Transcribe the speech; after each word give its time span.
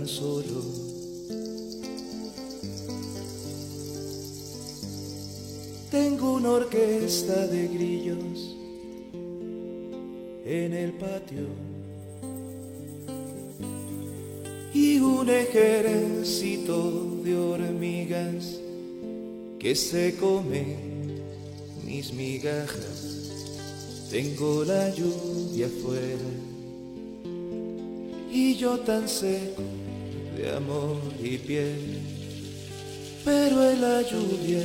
Tan 0.00 0.08
solo. 0.08 0.62
Tengo 5.90 6.34
una 6.34 6.50
orquesta 6.52 7.46
de 7.46 7.68
grillos 7.68 8.56
en 10.46 10.72
el 10.72 10.92
patio 10.92 11.48
y 14.72 15.00
un 15.00 15.28
ejército 15.28 17.18
de 17.22 17.36
hormigas 17.36 18.58
que 19.58 19.74
se 19.74 20.16
comen 20.16 21.20
mis 21.84 22.12
migajas. 22.14 24.08
Tengo 24.10 24.64
la 24.64 24.88
lluvia 24.94 25.66
afuera 25.66 26.30
y 28.32 28.54
yo 28.54 28.78
tan 28.80 29.08
seco 29.08 29.79
de 30.40 30.56
amor 30.56 30.96
y 31.22 31.36
piel, 31.36 32.00
pero 33.24 33.70
en 33.70 33.80
la 33.80 34.00
lluvia 34.02 34.64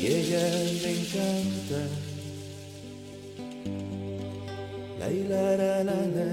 y 0.00 0.06
ella 0.06 0.44
me 0.82 0.90
encanta. 0.98 1.82
La 4.98 5.08
la 5.08 5.56
la 5.56 5.84
la 5.84 5.98
la 6.06 6.28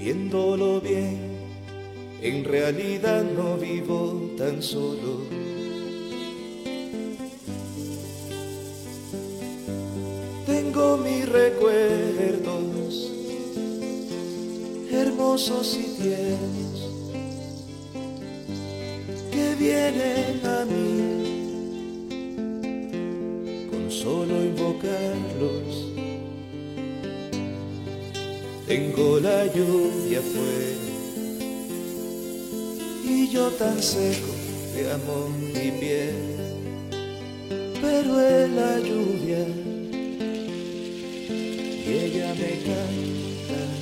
Viéndolo 0.00 0.80
bien, 0.80 1.16
en 2.22 2.44
realidad 2.44 3.22
no 3.22 3.56
vivo 3.56 4.32
tan 4.36 4.60
solo. 4.60 5.20
Tengo 10.44 10.96
mis 10.96 11.28
hermosos 15.22 15.78
y 15.78 16.02
tiernos 16.02 16.90
que 19.30 19.54
vienen 19.54 20.40
a 20.44 20.64
mí 20.64 21.28
con 23.70 23.90
solo 23.90 24.42
invocarlos. 24.42 25.92
Tengo 28.66 29.20
la 29.20 29.46
lluvia 29.46 30.18
afuera 30.18 30.90
y 33.04 33.28
yo 33.30 33.48
tan 33.50 33.80
seco 33.80 34.32
de 34.74 34.90
amor 34.90 35.30
y 35.50 35.70
piel, 35.80 36.16
pero 37.80 38.20
en 38.20 38.56
la 38.56 38.78
lluvia 38.80 39.46
y 41.86 41.92
ella 41.92 42.34
me 42.34 42.50
canta. 42.66 43.81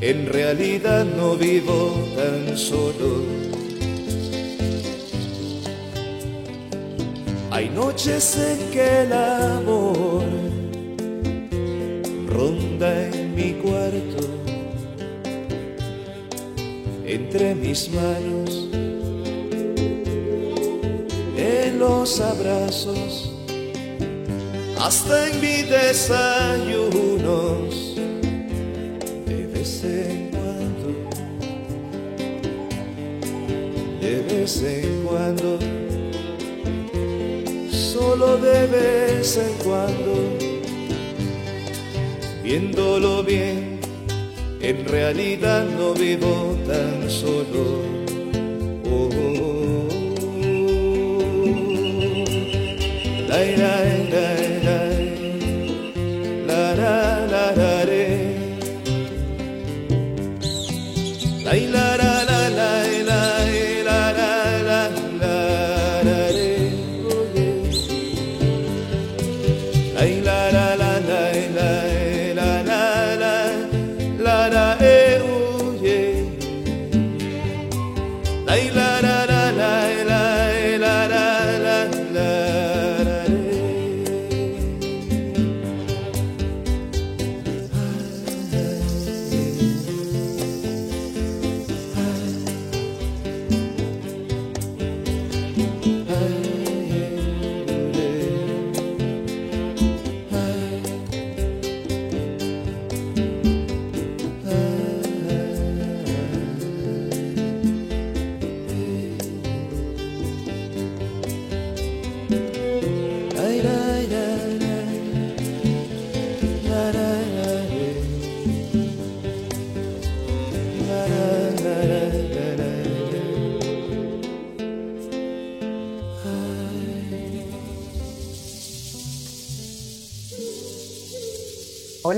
en 0.00 0.26
realidad 0.26 1.04
no 1.04 1.36
vivo 1.36 2.08
tan 2.16 2.56
solo. 2.56 3.22
Hay 7.50 7.68
noches 7.68 8.38
en 8.38 8.70
que 8.70 9.02
el 9.02 9.12
amor 9.12 10.24
ronda 12.28 13.08
en 13.08 13.34
mi 13.34 13.52
cuarto, 13.54 14.28
entre 17.04 17.54
mis 17.54 17.90
manos, 17.90 18.68
en 21.36 21.78
los 21.78 22.18
abrazos, 22.20 23.30
hasta 24.78 25.28
en 25.28 25.40
mis 25.40 25.68
desayunos 25.68 27.89
vez 34.30 34.62
en 34.62 35.02
cuando, 35.04 35.58
solo 37.70 38.36
de 38.38 38.66
vez 38.66 39.36
en 39.36 39.52
cuando, 39.64 40.38
viéndolo 42.42 43.24
bien, 43.24 43.80
en 44.60 44.84
realidad 44.84 45.66
no 45.76 45.94
vivo 45.94 46.56
tan 46.66 47.10
solo. 47.10 47.82
Oh, 48.84 49.08
oh, 49.12 49.40
oh. 49.42 49.88
La, 53.28 53.99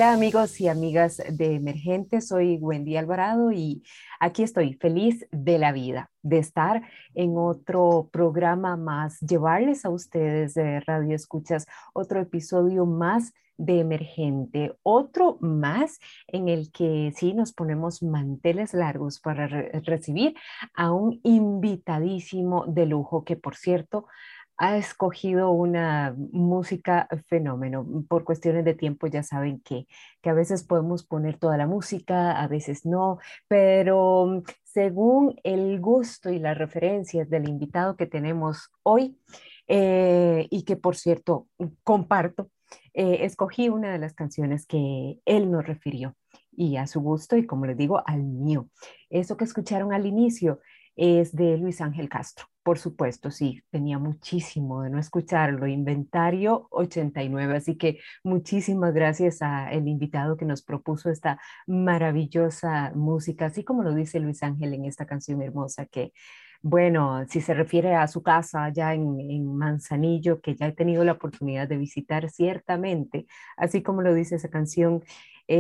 Hola 0.03 0.15
amigos 0.15 0.61
y 0.61 0.67
amigas 0.67 1.23
de 1.31 1.55
Emergente, 1.55 2.21
soy 2.21 2.57
Wendy 2.57 2.97
Alvarado 2.97 3.53
y 3.53 3.85
aquí 4.19 4.43
estoy 4.43 4.75
feliz 4.75 5.29
de 5.31 5.61
la 5.61 5.71
vida, 5.71 6.11
de 6.23 6.39
estar 6.39 6.83
en 7.15 7.35
otro 7.37 8.11
programa 8.13 8.77
más, 8.77 9.21
llevarles 9.21 9.85
a 9.85 9.91
ustedes 9.91 10.55
de 10.55 10.81
Radio 10.81 11.15
Escuchas 11.15 11.67
otro 11.95 12.21
episodio 12.21 12.85
más 12.85 13.33
de 13.57 13.79
Emergente, 13.79 14.77
otro 14.83 15.39
más 15.41 16.01
en 16.27 16.49
el 16.49 16.73
que 16.73 17.13
sí 17.15 17.33
nos 17.33 17.53
ponemos 17.53 18.03
manteles 18.03 18.75
largos 18.75 19.21
para 19.21 19.47
recibir 19.47 20.35
a 20.75 20.91
un 20.91 21.21
invitadísimo 21.23 22.65
de 22.67 22.87
lujo 22.87 23.23
que 23.23 23.37
por 23.37 23.55
cierto 23.55 24.07
ha 24.63 24.77
escogido 24.77 25.51
una 25.51 26.15
música 26.17 27.09
fenómeno. 27.27 27.85
Por 28.09 28.23
cuestiones 28.23 28.65
de 28.65 28.75
tiempo 28.75 29.09
ya 29.09 29.25
saben 29.25 29.61
que, 29.61 29.89
que 30.21 30.31
a 30.31 30.35
veces 30.35 30.63
podemos 30.63 31.03
poner 31.03 31.37
toda 31.37 31.57
la 31.57 31.67
música, 31.67 32.41
a 32.41 32.47
veces 32.47 32.87
no, 32.87 33.19
pero 33.49 34.45
según 34.63 35.35
el 35.43 35.81
gusto 35.81 36.31
y 36.31 36.39
las 36.39 36.57
referencias 36.57 37.29
del 37.29 37.49
invitado 37.49 37.97
que 37.97 38.07
tenemos 38.07 38.71
hoy, 38.85 39.19
eh, 39.67 40.47
y 40.49 40.63
que 40.63 40.77
por 40.77 40.95
cierto 40.95 41.49
comparto, 41.83 42.49
eh, 42.95 43.25
escogí 43.25 43.69
una 43.69 43.91
de 43.91 43.99
las 43.99 44.15
canciones 44.15 44.65
que 44.67 45.19
él 45.25 45.51
nos 45.51 45.67
refirió 45.67 46.15
y 46.53 46.77
a 46.77 46.87
su 46.87 47.01
gusto 47.01 47.37
y 47.37 47.47
como 47.47 47.67
les 47.67 47.77
digo, 47.77 48.01
al 48.07 48.23
mío. 48.23 48.69
Eso 49.11 49.37
que 49.37 49.45
escucharon 49.45 49.93
al 49.93 50.07
inicio 50.07 50.61
es 50.97 51.35
de 51.35 51.57
Luis 51.57 51.81
Ángel 51.81 52.09
Castro. 52.09 52.47
Por 52.63 52.79
supuesto, 52.79 53.31
sí, 53.31 53.63
tenía 53.71 53.99
muchísimo 53.99 54.83
de 54.83 54.91
no 54.91 54.99
escucharlo. 54.99 55.67
Inventario 55.67 56.69
89. 56.71 57.57
Así 57.57 57.77
que 57.77 57.99
muchísimas 58.23 58.95
gracias 58.95 59.43
al 59.43 59.89
invitado 59.89 60.37
que 60.37 60.45
nos 60.45 60.63
propuso 60.63 61.11
esta 61.11 61.41
maravillosa 61.67 62.93
música, 62.95 63.47
así 63.47 63.65
como 63.65 63.83
lo 63.83 63.95
dice 63.95 64.21
Luis 64.21 64.43
Ángel 64.43 64.75
en 64.75 64.85
esta 64.85 65.07
canción 65.07 65.43
hermosa 65.43 65.87
que 65.87 66.13
bueno, 66.65 67.25
si 67.29 67.41
se 67.41 67.55
refiere 67.55 67.97
a 67.97 68.07
su 68.07 68.23
casa 68.23 68.65
allá 68.65 68.95
en, 68.95 69.19
en, 69.21 69.57
Manzanillo, 69.57 70.41
que 70.41 70.55
ya 70.55 70.69
he 70.69 70.73
tenido 70.73 71.03
la 71.03 71.13
oportunidad 71.13 71.67
de 71.67 71.77
visitar 71.77 72.31
ciertamente, 72.31 73.27
así 73.57 73.83
como 73.83 74.01
lo 74.01 74.15
dice 74.15 74.37
esa 74.37 74.49
canción, 74.49 75.03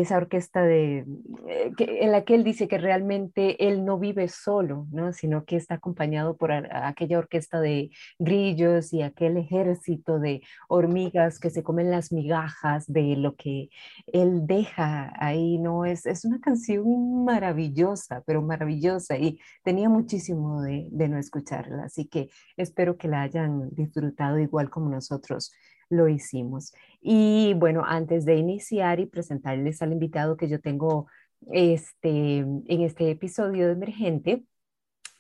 esa 0.01 0.17
orquesta 0.17 0.63
de, 0.63 1.05
eh, 1.49 1.73
en 1.79 2.13
la 2.13 2.25
que 2.25 2.35
él 2.35 2.45
dice 2.45 2.69
que 2.69 2.79
realmente 2.79 3.69
él 3.69 3.85
no 3.85 3.99
vive 3.99 4.29
solo, 4.29 4.87
¿no? 4.91 5.13
sino 5.13 5.45
que 5.45 5.57
está 5.57 5.75
acompañado 5.75 6.37
por 6.37 6.53
aquella 6.53 7.19
orquesta 7.19 7.61
de 7.61 7.91
grillos 8.19 8.93
y 8.93 9.03
aquel 9.03 9.37
ejército 9.37 10.19
de 10.19 10.43
hormigas 10.69 11.39
que 11.39 11.51
se 11.51 11.63
comen 11.63 11.91
las 11.91 12.13
migajas 12.13 12.91
de 12.91 13.17
lo 13.17 13.37
que 13.37 13.69
él 14.07 14.47
deja 14.47 15.13
ahí, 15.19 15.59
¿no? 15.59 15.85
Es, 15.85 16.07
es 16.07 16.25
una 16.25 16.41
canción 16.41 17.25
maravillosa, 17.25 18.23
pero 18.27 18.43
maravillosa 18.43 19.17
y 19.19 19.39
tenía 19.63 19.89
muchísimo 19.89 20.63
de, 20.63 20.89
de 20.91 21.09
no 21.09 21.19
escucharla, 21.19 21.85
así 21.85 22.07
que 22.07 22.31
espero 22.57 22.97
que 22.97 23.09
la 23.09 23.23
hayan 23.23 23.71
disfrutado 23.71 24.39
igual 24.39 24.71
como 24.71 24.89
nosotros 24.89 25.53
lo 25.93 26.09
hicimos. 26.09 26.73
Y 27.01 27.55
bueno, 27.55 27.85
antes 27.87 28.25
de 28.25 28.37
iniciar 28.37 28.99
y 28.99 29.07
presentarles 29.07 29.83
al 29.83 29.93
invitado 29.93 30.37
que 30.37 30.49
yo 30.49 30.61
tengo 30.61 31.07
este, 31.53 32.39
en 32.39 32.83
este 32.83 33.11
episodio 33.11 33.67
de 33.67 33.73
Emergente, 33.73 34.45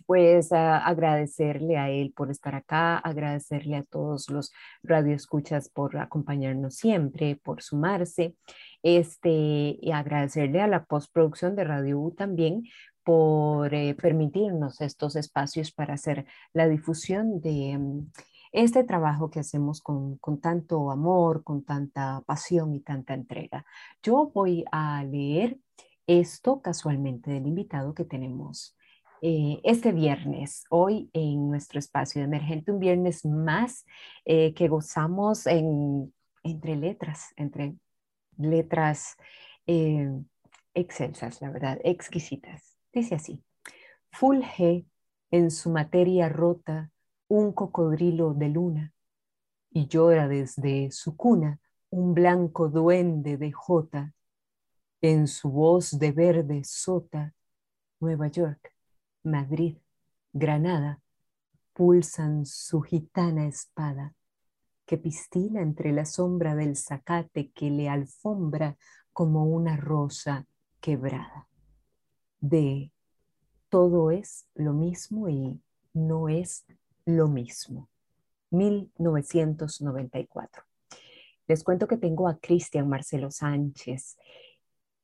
pues 0.06 0.52
agradecerle 0.52 1.76
a 1.76 1.90
él 1.90 2.12
por 2.16 2.30
estar 2.30 2.54
acá, 2.54 2.98
agradecerle 2.98 3.76
a 3.76 3.84
todos 3.84 4.28
los 4.30 4.52
radioescuchas 4.82 5.68
por 5.68 5.96
acompañarnos 5.96 6.74
siempre, 6.76 7.36
por 7.36 7.62
sumarse, 7.62 8.34
este, 8.82 9.78
y 9.80 9.92
agradecerle 9.92 10.60
a 10.60 10.66
la 10.66 10.84
postproducción 10.84 11.54
de 11.54 11.64
Radio 11.64 12.00
U 12.00 12.12
también 12.12 12.64
por 13.04 13.74
eh, 13.74 13.94
permitirnos 13.94 14.80
estos 14.80 15.16
espacios 15.16 15.72
para 15.72 15.94
hacer 15.94 16.26
la 16.52 16.68
difusión 16.68 17.40
de, 17.40 17.78
mm, 17.78 18.10
este 18.52 18.84
trabajo 18.84 19.30
que 19.30 19.40
hacemos 19.40 19.80
con, 19.80 20.18
tanto 20.40 20.90
amor, 20.90 21.42
con 21.42 21.64
tanta 21.64 22.22
pasión 22.26 22.74
y 22.74 22.80
tanta 22.80 23.14
entrega. 23.14 23.64
Yo 24.02 24.30
voy 24.32 24.64
a 24.70 25.02
leer 25.04 25.58
esto 26.06 26.60
casualmente 26.60 27.30
del 27.30 27.46
invitado 27.46 27.94
que 27.94 28.04
tenemos 28.04 28.76
eh, 29.22 29.60
este 29.62 29.92
viernes, 29.92 30.64
hoy 30.68 31.08
en 31.12 31.48
nuestro 31.48 31.78
espacio 31.78 32.20
de 32.20 32.26
emergente, 32.26 32.72
un 32.72 32.80
viernes 32.80 33.24
más 33.24 33.86
eh, 34.24 34.52
que 34.52 34.68
gozamos 34.68 35.46
en, 35.46 36.12
entre 36.42 36.76
letras, 36.76 37.32
entre 37.36 37.76
letras 38.36 39.16
eh, 39.66 40.10
excelsas, 40.74 41.40
la 41.40 41.50
verdad, 41.50 41.78
exquisitas. 41.84 42.76
Dice 42.92 43.14
así, 43.14 43.42
Fulge 44.10 44.84
en 45.30 45.50
su 45.50 45.70
materia 45.70 46.28
rota 46.28 46.90
un 47.34 47.52
cocodrilo 47.52 48.34
de 48.34 48.50
luna 48.50 48.92
y 49.70 49.86
llora 49.86 50.28
desde 50.28 50.90
su 50.90 51.16
cuna 51.16 51.58
un 51.88 52.12
blanco 52.12 52.68
duende 52.68 53.38
de 53.38 53.50
jota. 53.52 54.12
En 55.00 55.26
su 55.26 55.50
voz 55.50 55.98
de 55.98 56.12
verde 56.12 56.62
sota, 56.62 57.32
Nueva 58.00 58.28
York, 58.28 58.74
Madrid, 59.22 59.78
Granada, 60.34 61.00
pulsan 61.72 62.44
su 62.44 62.82
gitana 62.82 63.46
espada, 63.46 64.14
que 64.84 64.98
pistila 64.98 65.62
entre 65.62 65.92
la 65.92 66.04
sombra 66.04 66.54
del 66.54 66.76
zacate 66.76 67.50
que 67.52 67.70
le 67.70 67.88
alfombra 67.88 68.76
como 69.14 69.46
una 69.46 69.78
rosa 69.78 70.46
quebrada. 70.82 71.48
De 72.40 72.92
todo 73.70 74.10
es 74.10 74.46
lo 74.54 74.74
mismo 74.74 75.30
y 75.30 75.62
no 75.94 76.28
es 76.28 76.66
lo 77.04 77.28
mismo. 77.28 77.90
1994. 78.50 80.64
Les 81.46 81.64
cuento 81.64 81.88
que 81.88 81.96
tengo 81.96 82.28
a 82.28 82.38
Cristian 82.38 82.88
Marcelo 82.88 83.30
Sánchez 83.30 84.18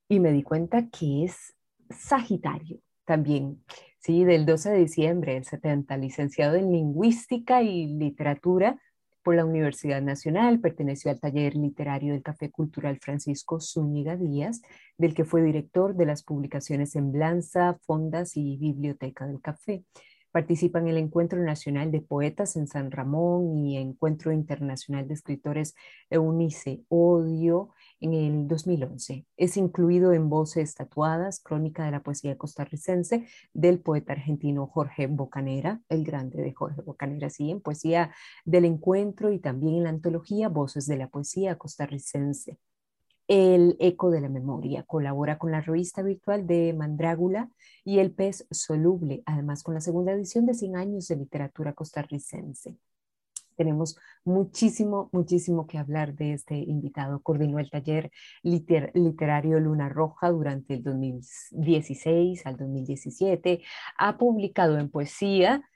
y 0.08 0.20
me 0.20 0.32
di 0.32 0.42
cuenta 0.42 0.88
que 0.88 1.24
es 1.24 1.54
Sagitario 1.90 2.80
también, 3.04 3.64
sí, 3.98 4.24
del 4.24 4.44
12 4.44 4.70
de 4.70 4.78
diciembre 4.78 5.34
del 5.34 5.44
70, 5.44 5.96
licenciado 5.96 6.56
en 6.56 6.70
Lingüística 6.70 7.62
y 7.62 7.86
Literatura 7.86 8.78
por 9.22 9.34
la 9.34 9.46
Universidad 9.46 10.02
Nacional, 10.02 10.60
perteneció 10.60 11.10
al 11.10 11.20
taller 11.20 11.54
literario 11.54 12.12
del 12.12 12.22
Café 12.22 12.50
Cultural 12.50 12.98
Francisco 13.00 13.60
Zúñiga 13.60 14.16
Díaz, 14.16 14.60
del 14.98 15.14
que 15.14 15.24
fue 15.24 15.42
director 15.42 15.94
de 15.94 16.06
las 16.06 16.22
publicaciones 16.22 16.92
Semblanza, 16.92 17.78
Fondas 17.82 18.36
y 18.36 18.58
Biblioteca 18.58 19.26
del 19.26 19.40
Café. 19.40 19.84
Participa 20.30 20.78
en 20.78 20.88
el 20.88 20.98
Encuentro 20.98 21.42
Nacional 21.42 21.90
de 21.90 22.00
Poetas 22.00 22.56
en 22.56 22.66
San 22.66 22.90
Ramón 22.90 23.56
y 23.56 23.78
Encuentro 23.78 24.30
Internacional 24.30 25.08
de 25.08 25.14
Escritores 25.14 25.74
Eunice 26.10 26.84
Odio 26.88 27.70
en 28.00 28.14
el 28.14 28.48
2011. 28.48 29.26
Es 29.36 29.56
incluido 29.56 30.12
en 30.12 30.28
Voces 30.28 30.74
Tatuadas, 30.74 31.40
Crónica 31.40 31.84
de 31.84 31.92
la 31.92 32.02
Poesía 32.02 32.36
Costarricense 32.36 33.26
del 33.54 33.80
poeta 33.80 34.12
argentino 34.12 34.66
Jorge 34.66 35.06
Bocanera, 35.06 35.80
el 35.88 36.04
grande 36.04 36.42
de 36.42 36.52
Jorge 36.52 36.82
Bocanera, 36.82 37.30
sí, 37.30 37.50
en 37.50 37.60
Poesía 37.60 38.12
del 38.44 38.64
Encuentro 38.66 39.32
y 39.32 39.38
también 39.38 39.76
en 39.76 39.84
la 39.84 39.90
antología 39.90 40.48
Voces 40.48 40.86
de 40.86 40.98
la 40.98 41.08
Poesía 41.08 41.56
Costarricense. 41.56 42.58
El 43.28 43.76
Eco 43.78 44.10
de 44.10 44.22
la 44.22 44.30
Memoria 44.30 44.84
colabora 44.84 45.36
con 45.36 45.50
la 45.50 45.60
revista 45.60 46.02
virtual 46.02 46.46
de 46.46 46.72
Mandrágula 46.72 47.50
y 47.84 47.98
El 47.98 48.10
Pez 48.10 48.46
Soluble, 48.50 49.22
además 49.26 49.62
con 49.62 49.74
la 49.74 49.82
segunda 49.82 50.12
edición 50.12 50.46
de 50.46 50.54
100 50.54 50.76
años 50.76 51.08
de 51.08 51.16
literatura 51.16 51.74
costarricense. 51.74 52.78
Tenemos 53.54 53.98
muchísimo, 54.24 55.10
muchísimo 55.12 55.66
que 55.66 55.76
hablar 55.76 56.14
de 56.14 56.32
este 56.32 56.56
invitado. 56.56 57.20
Coordinó 57.20 57.58
el 57.58 57.68
taller 57.68 58.10
literario 58.42 59.60
Luna 59.60 59.90
Roja 59.90 60.30
durante 60.30 60.74
el 60.74 60.82
2016 60.82 62.46
al 62.46 62.56
2017. 62.56 63.60
Ha 63.98 64.16
publicado 64.16 64.78
en 64.78 64.88
poesía 64.88 65.68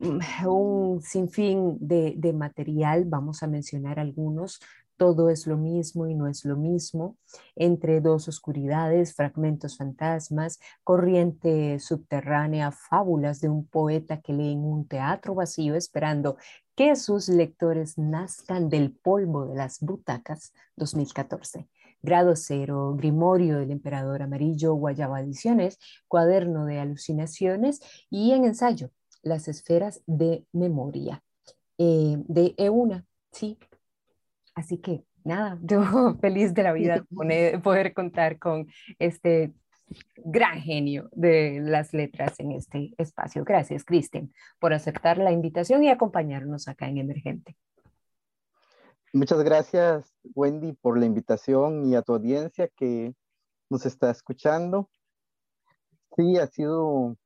mm, 0.00 0.46
un 0.46 1.02
sinfín 1.02 1.76
de, 1.80 2.14
de 2.16 2.32
material, 2.32 3.04
vamos 3.04 3.42
a 3.42 3.48
mencionar 3.48 3.98
algunos, 3.98 4.60
todo 4.96 5.28
es 5.30 5.46
lo 5.46 5.56
mismo 5.56 6.06
y 6.06 6.14
no 6.14 6.26
es 6.28 6.44
lo 6.44 6.56
mismo, 6.56 7.16
entre 7.56 8.00
dos 8.00 8.28
oscuridades, 8.28 9.14
fragmentos 9.14 9.76
fantasmas, 9.76 10.60
corriente 10.82 11.78
subterránea, 11.78 12.70
fábulas 12.70 13.40
de 13.40 13.48
un 13.48 13.66
poeta 13.66 14.20
que 14.20 14.32
lee 14.32 14.52
en 14.52 14.64
un 14.64 14.86
teatro 14.86 15.34
vacío 15.34 15.74
esperando 15.74 16.36
que 16.74 16.96
sus 16.96 17.28
lectores 17.28 17.98
nazcan 17.98 18.68
del 18.68 18.92
polvo 18.92 19.46
de 19.46 19.54
las 19.54 19.80
butacas 19.80 20.52
2014. 20.76 21.68
Grado 22.02 22.36
Cero, 22.36 22.94
Grimorio 22.96 23.58
del 23.58 23.70
Emperador 23.70 24.22
Amarillo, 24.22 24.74
Guayaba 24.74 25.22
Ediciones, 25.22 25.78
Cuaderno 26.06 26.66
de 26.66 26.78
Alucinaciones 26.78 27.80
y 28.10 28.32
en 28.32 28.44
ensayo, 28.44 28.90
Las 29.22 29.48
Esferas 29.48 30.02
de 30.06 30.44
Memoria, 30.52 31.22
eh, 31.78 32.16
de 32.28 32.54
Euna, 32.58 33.06
sí, 33.32 33.58
Así 34.54 34.78
que 34.78 35.04
nada, 35.24 35.58
yo 35.62 35.82
feliz 36.20 36.54
de 36.54 36.62
la 36.62 36.72
vida 36.72 37.04
de 37.10 37.60
poder 37.62 37.92
contar 37.92 38.38
con 38.38 38.66
este 38.98 39.52
gran 40.16 40.60
genio 40.60 41.08
de 41.12 41.60
las 41.60 41.92
letras 41.92 42.40
en 42.40 42.52
este 42.52 42.94
espacio. 42.98 43.44
Gracias, 43.44 43.84
Cristian, 43.84 44.32
por 44.58 44.72
aceptar 44.72 45.18
la 45.18 45.32
invitación 45.32 45.84
y 45.84 45.90
acompañarnos 45.90 46.68
acá 46.68 46.88
en 46.88 46.98
Emergente. 46.98 47.56
Muchas 49.12 49.44
gracias, 49.44 50.12
Wendy, 50.34 50.72
por 50.72 50.98
la 50.98 51.06
invitación 51.06 51.84
y 51.86 51.94
a 51.94 52.02
tu 52.02 52.14
audiencia 52.14 52.68
que 52.68 53.14
nos 53.70 53.86
está 53.86 54.10
escuchando. 54.10 54.90
Sí, 56.16 56.36
ha 56.38 56.46
sido 56.46 57.16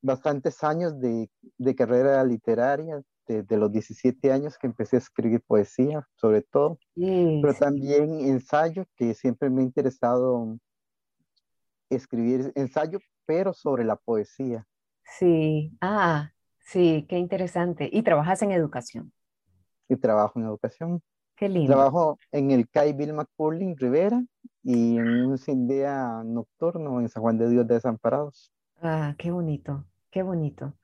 bastantes 0.00 0.64
años 0.64 0.98
de, 0.98 1.30
de 1.58 1.74
carrera 1.76 2.24
literaria, 2.24 3.02
desde 3.26 3.56
los 3.56 3.70
17 3.72 4.32
años 4.32 4.58
que 4.58 4.66
empecé 4.66 4.96
a 4.96 4.98
escribir 4.98 5.42
poesía, 5.42 6.06
sobre 6.14 6.42
todo, 6.42 6.78
pero 6.94 7.54
también 7.54 8.20
ensayo, 8.20 8.84
que 8.96 9.14
siempre 9.14 9.50
me 9.50 9.62
ha 9.62 9.64
interesado 9.64 10.58
escribir 11.90 12.52
ensayo, 12.54 12.98
pero 13.26 13.52
sobre 13.52 13.84
la 13.84 13.96
poesía. 13.96 14.66
Sí, 15.04 15.76
ah, 15.80 16.32
sí, 16.58 17.06
qué 17.08 17.18
interesante. 17.18 17.88
¿Y 17.92 18.02
trabajas 18.02 18.42
en 18.42 18.52
educación? 18.52 19.12
Y 19.88 19.96
trabajo 19.96 20.38
en 20.38 20.46
educación. 20.46 21.02
Qué 21.36 21.48
lindo. 21.48 21.72
Trabajo 21.72 22.18
en 22.30 22.50
el 22.50 22.68
CAI 22.68 22.92
Bill 22.92 23.14
McCurling 23.14 23.76
Rivera 23.76 24.22
y 24.62 24.96
en 24.96 25.26
un 25.26 25.38
CINDEA 25.38 26.22
nocturno 26.24 27.00
en 27.00 27.08
San 27.08 27.22
Juan 27.22 27.38
de 27.38 27.50
Dios 27.50 27.66
de 27.66 27.74
Desamparados. 27.74 28.52
Ah, 28.80 29.14
qué 29.18 29.30
bonito, 29.30 29.84
qué 30.12 30.22
bonito. 30.22 30.74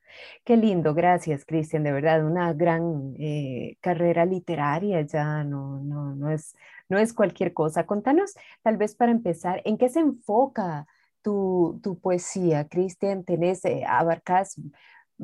Qué 0.44 0.56
lindo, 0.56 0.94
gracias, 0.94 1.44
Cristian, 1.44 1.84
de 1.84 1.92
verdad, 1.92 2.24
una 2.26 2.52
gran 2.54 3.14
eh, 3.18 3.76
carrera 3.80 4.24
literaria 4.24 5.02
ya 5.02 5.44
no, 5.44 5.80
no, 5.80 6.14
no, 6.16 6.30
es, 6.30 6.56
no 6.88 6.98
es 6.98 7.12
cualquier 7.12 7.52
cosa. 7.54 7.86
Contanos, 7.86 8.34
tal 8.62 8.78
vez 8.78 8.94
para 8.96 9.12
empezar, 9.12 9.62
¿en 9.64 9.78
qué 9.78 9.88
se 9.90 10.00
enfoca 10.00 10.86
tu, 11.22 11.80
tu 11.82 12.00
poesía, 12.00 12.68
Cristian? 12.68 13.24
¿Tenés, 13.24 13.64
eh, 13.66 13.84
abarcas, 13.86 14.56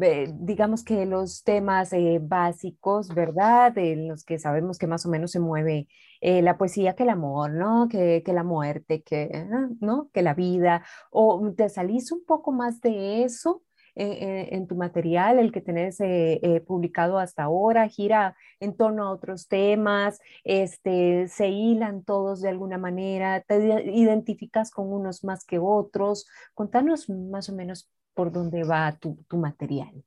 eh, 0.01 0.31
digamos 0.35 0.85
que 0.85 1.07
los 1.07 1.43
temas 1.45 1.93
eh, 1.95 2.19
básicos, 2.23 3.09
¿verdad? 3.15 3.77
En 3.79 4.09
los 4.09 4.25
que 4.25 4.39
sabemos 4.39 4.79
que 4.79 4.87
más 4.87 5.07
o 5.07 5.09
menos 5.11 5.31
se 5.33 5.41
mueve 5.41 5.89
la 6.21 6.57
poesía, 6.57 6.95
que 6.95 7.03
el 7.03 7.11
amor, 7.11 7.53
¿no? 7.53 7.87
Que, 7.89 8.23
que 8.25 8.33
la 8.33 8.45
muerte, 8.45 9.03
que, 9.03 9.47
¿no? 9.81 10.09
Que 10.13 10.23
la 10.23 10.35
vida, 10.35 10.83
o 11.11 11.53
te 11.57 11.69
salís 11.69 12.13
un 12.13 12.25
poco 12.25 12.51
más 12.53 12.81
de 12.81 13.25
eso 13.25 13.64
en, 13.97 14.67
tu 14.67 14.75
material, 14.75 15.39
el 15.39 15.53
que 15.53 15.61
tenés 15.61 16.01
eh, 16.01 16.41
eh, 16.43 16.61
publicado 16.61 17.19
hasta 17.19 17.45
ahora, 17.45 17.89
gira 17.89 18.37
en 18.61 18.77
torno 18.77 19.05
a 19.05 19.11
otros 19.11 19.49
temas, 19.49 20.21
este, 20.43 21.29
se 21.29 21.49
hilan 21.49 22.03
todos 22.03 22.41
de 22.41 22.49
alguna 22.49 22.79
manera, 22.79 23.41
te 23.41 23.57
identificas 23.93 24.71
con 24.71 24.93
unos 24.93 25.25
más 25.25 25.45
que 25.45 25.59
otros. 25.59 26.27
Contanos 26.55 27.09
más 27.09 27.49
o 27.49 27.55
menos 27.55 27.91
por 28.15 28.33
dónde 28.33 28.65
va 28.65 28.93
tu, 28.93 29.17
tu 29.29 29.37
material. 29.37 30.05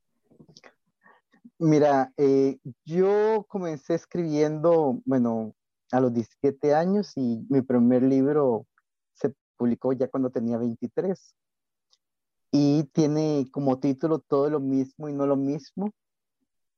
Mira, 1.58 2.12
eh, 2.16 2.58
yo 2.84 3.44
comencé 3.48 3.94
escribiendo, 3.94 5.00
bueno, 5.04 5.54
a 5.90 6.00
los 6.00 6.12
17 6.12 6.74
años 6.74 7.12
y 7.16 7.44
mi 7.48 7.62
primer 7.62 8.02
libro 8.02 8.66
se 9.14 9.34
publicó 9.56 9.92
ya 9.92 10.08
cuando 10.08 10.30
tenía 10.30 10.58
23 10.58 11.34
y 12.50 12.84
tiene 12.92 13.46
como 13.52 13.78
título 13.78 14.18
Todo 14.18 14.50
lo 14.50 14.60
mismo 14.60 15.08
y 15.08 15.12
no 15.12 15.26
lo 15.26 15.36
mismo, 15.36 15.92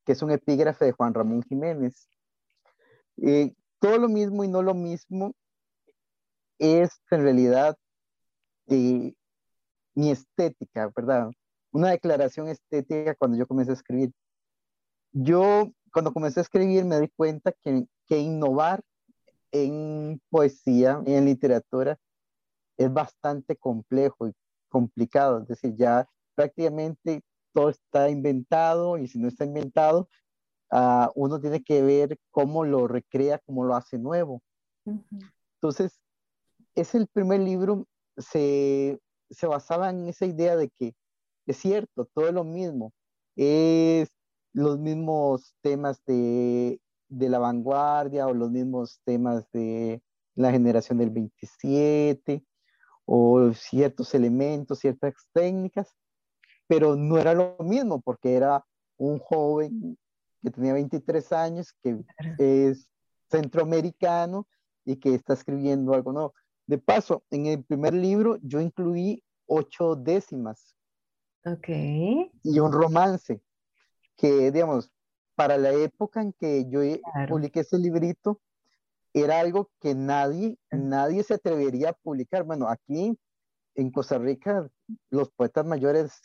que 0.05 0.13
es 0.13 0.23
un 0.23 0.31
epígrafe 0.31 0.87
de 0.87 0.93
Juan 0.93 1.15
Ramón 1.15 1.43
Jiménez. 1.43 2.09
Eh, 3.19 3.55
todo 3.79 3.99
lo 3.99 4.09
mismo 4.09 4.45
y 4.45 4.49
no 4.49 4.63
lo 4.63 4.75
mismo 4.75 5.35
es 6.59 7.01
en 7.11 7.23
realidad 7.23 7.77
eh, 8.69 9.15
mi 9.95 10.11
estética, 10.11 10.91
¿verdad? 10.95 11.31
Una 11.73 11.91
declaración 11.91 12.49
estética 12.49 13.15
cuando 13.15 13.39
yo 13.39 13.47
comencé 13.47 13.71
a 13.71 13.75
escribir. 13.75 14.13
Yo 15.13 15.71
cuando 15.93 16.13
comencé 16.13 16.41
a 16.41 16.43
escribir 16.43 16.85
me 16.85 17.01
di 17.01 17.09
cuenta 17.09 17.53
que, 17.53 17.87
que 18.07 18.19
innovar 18.19 18.83
en 19.53 20.21
poesía 20.29 21.03
y 21.07 21.15
en 21.15 21.25
literatura 21.25 21.99
es 22.77 22.93
bastante 22.93 23.57
complejo 23.57 24.29
y 24.29 24.33
complicado, 24.71 25.43
es 25.43 25.49
decir, 25.49 25.77
ya 25.77 26.09
prácticamente 26.35 27.23
todo 27.53 27.69
está 27.69 28.09
inventado 28.09 28.97
y 28.97 29.09
si 29.09 29.19
no 29.19 29.29
está 29.29 29.45
inventado, 29.45 30.09
uh, 30.73 31.09
uno 31.15 31.41
tiene 31.41 31.63
que 31.63 31.83
ver 31.83 32.19
cómo 32.31 32.65
lo 32.65 32.89
recrea, 32.89 33.39
cómo 33.45 33.65
lo 33.65 33.75
hace 33.75 33.99
nuevo. 33.99 34.43
Uh 34.85 34.95
-huh. 34.95 35.31
Entonces, 35.57 36.01
es 36.75 36.95
el 36.95 37.07
primer 37.09 37.41
libro, 37.41 37.87
se, 38.17 38.99
se 39.29 39.47
basaba 39.47 39.91
en 39.91 40.09
esa 40.09 40.25
idea 40.25 40.57
de 40.57 40.71
que 40.71 40.95
es 41.47 41.57
cierto, 41.57 42.07
todo 42.15 42.29
es 42.29 42.35
lo 42.35 42.45
mismo, 42.45 42.93
es 43.37 44.09
los 44.53 44.79
mismos 44.79 45.55
temas 45.61 46.03
de, 46.07 46.81
de 47.09 47.29
la 47.29 47.39
vanguardia 47.39 48.27
o 48.27 48.35
los 48.35 48.51
mismos 48.51 49.01
temas 49.05 49.51
de 49.53 50.03
la 50.35 50.51
generación 50.51 50.99
del 50.99 51.11
27, 51.11 52.45
o 53.13 53.53
ciertos 53.55 54.15
elementos, 54.15 54.79
ciertas 54.79 55.15
técnicas, 55.33 55.97
pero 56.69 56.95
no 56.95 57.19
era 57.19 57.35
lo 57.35 57.57
mismo 57.59 58.01
porque 58.01 58.35
era 58.35 58.65
un 58.99 59.19
joven 59.19 59.99
que 60.41 60.51
tenía 60.53 60.75
23 60.75 61.33
años, 61.33 61.75
que 61.83 62.05
es 62.39 62.89
centroamericano 63.29 64.47
y 64.85 64.95
que 64.95 65.17
está 65.17 65.33
escribiendo 65.33 65.93
algo 65.93 66.13
nuevo. 66.13 66.35
De 66.69 66.79
paso, 66.79 67.25
en 67.33 67.47
el 67.47 67.65
primer 67.65 67.95
libro 67.95 68.39
yo 68.43 68.61
incluí 68.61 69.25
ocho 69.47 69.97
décimas. 69.97 70.77
Ok. 71.45 71.69
Y 71.69 72.61
un 72.61 72.71
romance, 72.73 73.43
que 74.17 74.53
digamos, 74.53 74.93
para 75.35 75.59
la 75.59 75.73
época 75.73 76.23
en 76.23 76.33
que 76.33 76.65
yo 76.71 76.81
claro. 77.13 77.35
publiqué 77.35 77.61
ese 77.61 77.77
librito, 77.77 78.41
era 79.13 79.41
algo 79.41 79.71
que 79.81 79.95
nadie, 79.95 80.59
nadie 80.71 81.23
se 81.23 81.35
atrevería 81.35 81.91
a 81.91 81.93
publicar. 81.95 82.45
Bueno, 82.45 82.69
aquí 82.69 83.19
en 83.75 83.91
Costa 83.91 84.19
Rica, 84.19 84.69
los 85.11 85.31
poetas 85.31 85.67
mayores 85.67 86.21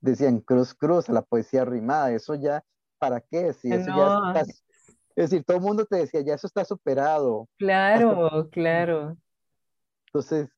decían 0.00 0.40
cruz, 0.40 0.74
cruz 0.74 1.08
a 1.08 1.12
la 1.12 1.22
poesía 1.22 1.64
rimada, 1.64 2.12
eso 2.12 2.34
ya, 2.34 2.64
¿para 2.98 3.20
qué? 3.20 3.52
Si 3.52 3.72
eso 3.72 3.90
no. 3.90 3.96
ya 3.96 4.40
está, 4.40 4.52
es 5.14 5.30
decir, 5.30 5.44
todo 5.44 5.58
el 5.58 5.62
mundo 5.62 5.84
te 5.84 5.96
decía, 5.96 6.20
ya 6.22 6.34
eso 6.34 6.46
está 6.46 6.64
superado. 6.64 7.48
Claro, 7.58 8.26
Hasta, 8.26 8.50
claro. 8.50 9.16
Entonces, 10.06 10.48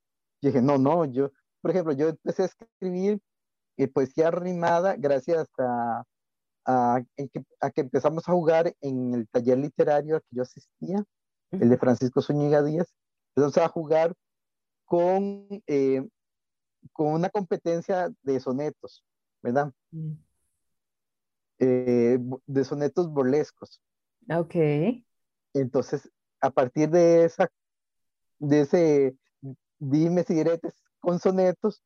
yo 0.41 0.49
dije, 0.49 0.63
no, 0.63 0.79
no, 0.79 1.05
yo, 1.05 1.31
por 1.61 1.71
ejemplo, 1.71 1.93
yo 1.93 2.09
empecé 2.09 2.43
a 2.43 2.47
escribir 2.47 3.21
eh, 3.77 3.89
poesía 3.89 4.31
rimada 4.31 4.95
gracias 4.97 5.49
a, 5.59 6.05
a, 6.65 7.03
que, 7.17 7.45
a 7.61 7.71
que 7.71 7.81
empezamos 7.81 8.29
a 8.29 8.33
jugar 8.33 8.75
en 8.81 9.15
el 9.15 9.29
taller 9.29 9.59
literario 9.59 10.17
al 10.17 10.23
que 10.23 10.37
yo 10.37 10.43
asistía 10.43 11.05
el 11.61 11.69
de 11.69 11.79
Francisco 11.79 12.23
Zúñiga 12.23 12.63
Díaz, 12.63 12.93
empezamos 13.35 13.59
a 13.59 13.69
jugar 13.69 14.15
con, 14.85 15.47
eh, 15.67 16.07
con 16.93 17.09
una 17.09 17.31
competencia 17.31 18.13
de 18.23 18.41
sonetos, 18.41 19.05
¿verdad? 19.43 19.73
Mm. 19.91 20.13
Eh, 21.59 22.19
de 22.47 22.65
sonetos 22.65 23.09
burlescos. 23.09 23.81
Ok. 24.29 24.55
Entonces, 25.55 26.11
a 26.41 26.51
partir 26.51 26.91
de 26.91 27.25
esa, 27.25 27.49
de 28.39 28.61
ese 28.61 29.17
dime 29.79 30.25
si 30.25 30.35
diretes 30.35 30.83
con 31.01 31.19
sonetos, 31.19 31.83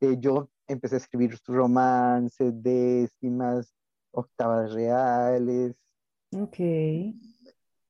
eh, 0.00 0.16
yo 0.18 0.50
empecé 0.66 0.96
a 0.96 0.98
escribir 0.98 1.38
romances, 1.46 2.52
décimas, 2.62 3.72
octavas 4.10 4.72
reales. 4.72 5.76
Ok. 6.32 6.58
Y 6.58 7.14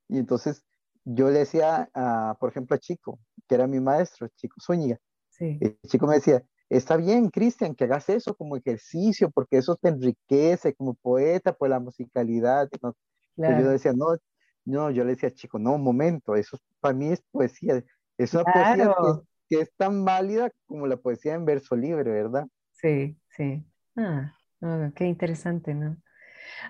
entonces 0.09 0.66
yo 1.09 1.31
le 1.31 1.41
decía, 1.41 1.89
a, 1.95 2.37
por 2.41 2.51
ejemplo, 2.51 2.75
a 2.75 2.81
Chico, 2.81 3.21
que 3.49 3.55
era 3.55 3.69
mi 3.69 3.79
maestro, 3.79 4.29
Chico 4.35 4.57
Zúñiga, 4.61 4.99
sí. 5.31 5.57
el 5.61 5.79
Chico 5.87 6.07
me 6.09 6.17
decía, 6.17 6.43
está 6.69 6.97
bien, 6.97 7.31
Cristian, 7.31 7.77
que 7.77 7.85
hagas 7.85 8.09
eso 8.09 8.35
como 8.35 8.57
ejercicio, 8.57 9.31
porque 9.31 9.59
eso 9.59 9.77
te 9.77 9.89
enriquece 9.89 10.75
como 10.75 10.95
poeta, 10.95 11.53
por 11.53 11.69
la 11.69 11.79
musicalidad. 11.79 12.69
¿no? 12.83 12.97
Claro. 13.37 13.63
Yo 13.63 13.71
decía, 13.71 13.93
no, 13.93 14.17
no, 14.65 14.91
yo 14.91 15.05
le 15.05 15.11
decía, 15.11 15.33
Chico, 15.33 15.61
no, 15.61 15.75
un 15.75 15.85
momento, 15.85 16.35
eso 16.35 16.59
para 16.81 16.95
mí 16.95 17.13
es 17.13 17.23
poesía, 17.31 17.85
es 18.19 18.35
una 18.35 18.43
claro. 18.45 18.95
poesía 18.97 19.23
que, 19.49 19.57
que, 19.57 19.63
es 19.63 19.73
tan 19.77 20.05
válida 20.05 20.51
como 20.67 20.89
la 20.89 20.97
poesía 20.97 21.35
en 21.35 21.45
verso 21.45 21.77
libre, 21.77 22.11
¿verdad? 22.11 22.47
Sí, 22.73 23.17
sí. 23.29 23.65
Ah, 23.95 24.37
oh, 24.61 24.91
qué 24.97 25.05
interesante, 25.05 25.73
¿no? 25.73 25.97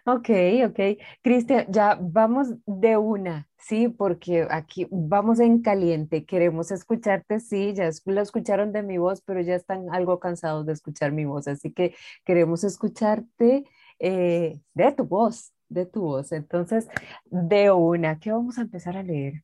Ok, 0.04 0.30
ok. 0.66 0.80
Cristian, 1.22 1.66
ya 1.70 1.98
vamos 2.00 2.48
de 2.66 2.96
una, 2.96 3.48
¿sí? 3.58 3.88
Porque 3.88 4.46
aquí 4.50 4.86
vamos 4.90 5.40
en 5.40 5.62
caliente. 5.62 6.24
Queremos 6.24 6.70
escucharte, 6.70 7.40
sí, 7.40 7.74
ya 7.74 7.90
lo 8.04 8.20
escucharon 8.20 8.72
de 8.72 8.82
mi 8.82 8.98
voz, 8.98 9.22
pero 9.22 9.40
ya 9.40 9.54
están 9.54 9.86
algo 9.92 10.20
cansados 10.20 10.66
de 10.66 10.72
escuchar 10.72 11.12
mi 11.12 11.24
voz, 11.24 11.48
así 11.48 11.72
que 11.72 11.94
queremos 12.24 12.64
escucharte 12.64 13.64
eh, 13.98 14.60
de 14.74 14.92
tu 14.92 15.04
voz, 15.04 15.52
de 15.68 15.86
tu 15.86 16.02
voz. 16.02 16.32
Entonces, 16.32 16.88
de 17.26 17.70
una, 17.70 18.18
¿qué 18.18 18.32
vamos 18.32 18.58
a 18.58 18.62
empezar 18.62 18.96
a 18.96 19.02
leer? 19.02 19.42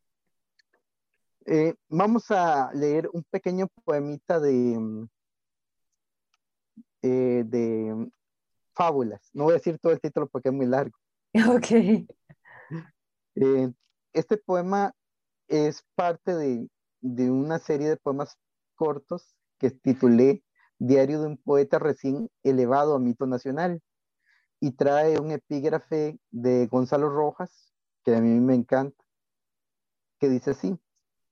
Eh, 1.46 1.74
vamos 1.88 2.30
a 2.30 2.70
leer 2.72 3.08
un 3.12 3.24
pequeño 3.24 3.66
poemita 3.84 4.38
de, 4.38 4.52
mm, 4.78 5.08
eh, 7.02 7.42
de 7.46 8.10
fábulas. 8.74 9.30
No 9.32 9.44
voy 9.44 9.52
a 9.52 9.56
decir 9.56 9.78
todo 9.78 9.92
el 9.92 10.00
título 10.00 10.28
porque 10.28 10.48
es 10.48 10.54
muy 10.54 10.66
largo. 10.66 10.96
Ok. 11.56 12.06
Eh, 13.34 13.72
este 14.12 14.36
poema 14.36 14.92
es 15.48 15.82
parte 15.94 16.34
de, 16.34 16.68
de 17.00 17.30
una 17.30 17.58
serie 17.58 17.88
de 17.88 17.96
poemas 17.96 18.36
cortos 18.74 19.34
que 19.58 19.70
titulé 19.70 20.42
Diario 20.78 21.20
de 21.20 21.28
un 21.28 21.36
poeta 21.38 21.78
recién 21.78 22.28
elevado 22.42 22.94
a 22.94 22.98
mito 22.98 23.26
nacional 23.26 23.80
y 24.60 24.72
trae 24.72 25.18
un 25.18 25.30
epígrafe 25.30 26.18
de 26.30 26.66
Gonzalo 26.66 27.08
Rojas, 27.08 27.72
que 28.04 28.14
a 28.14 28.20
mí 28.20 28.40
me 28.40 28.54
encanta, 28.54 29.04
que 30.18 30.28
dice 30.28 30.52
así, 30.52 30.78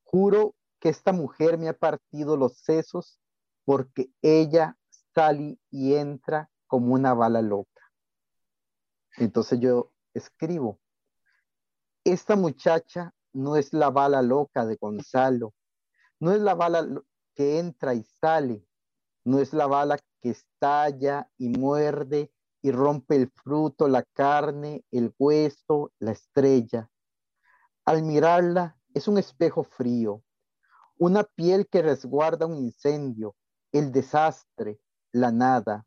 juro 0.02 0.56
que 0.80 0.88
esta 0.88 1.12
mujer 1.12 1.58
me 1.58 1.68
ha 1.68 1.72
partido 1.72 2.36
los 2.36 2.58
sesos 2.58 3.20
porque 3.64 4.10
ella 4.20 4.76
sale 5.14 5.58
y 5.70 5.94
entra 5.94 6.49
como 6.70 6.94
una 6.94 7.14
bala 7.14 7.42
loca. 7.42 7.82
Entonces 9.16 9.58
yo 9.58 9.92
escribo, 10.14 10.78
esta 12.04 12.36
muchacha 12.36 13.12
no 13.32 13.56
es 13.56 13.72
la 13.72 13.90
bala 13.90 14.22
loca 14.22 14.64
de 14.64 14.76
Gonzalo, 14.76 15.52
no 16.20 16.30
es 16.30 16.40
la 16.40 16.54
bala 16.54 16.86
que 17.34 17.58
entra 17.58 17.94
y 17.94 18.04
sale, 18.04 18.64
no 19.24 19.40
es 19.40 19.52
la 19.52 19.66
bala 19.66 19.98
que 20.22 20.30
estalla 20.30 21.28
y 21.38 21.48
muerde 21.48 22.32
y 22.62 22.70
rompe 22.70 23.16
el 23.16 23.28
fruto, 23.30 23.88
la 23.88 24.04
carne, 24.04 24.84
el 24.92 25.12
hueso, 25.18 25.92
la 25.98 26.12
estrella. 26.12 26.88
Al 27.84 28.04
mirarla 28.04 28.78
es 28.94 29.08
un 29.08 29.18
espejo 29.18 29.64
frío, 29.64 30.22
una 30.98 31.24
piel 31.24 31.66
que 31.66 31.82
resguarda 31.82 32.46
un 32.46 32.58
incendio, 32.58 33.34
el 33.72 33.90
desastre, 33.90 34.78
la 35.10 35.32
nada. 35.32 35.84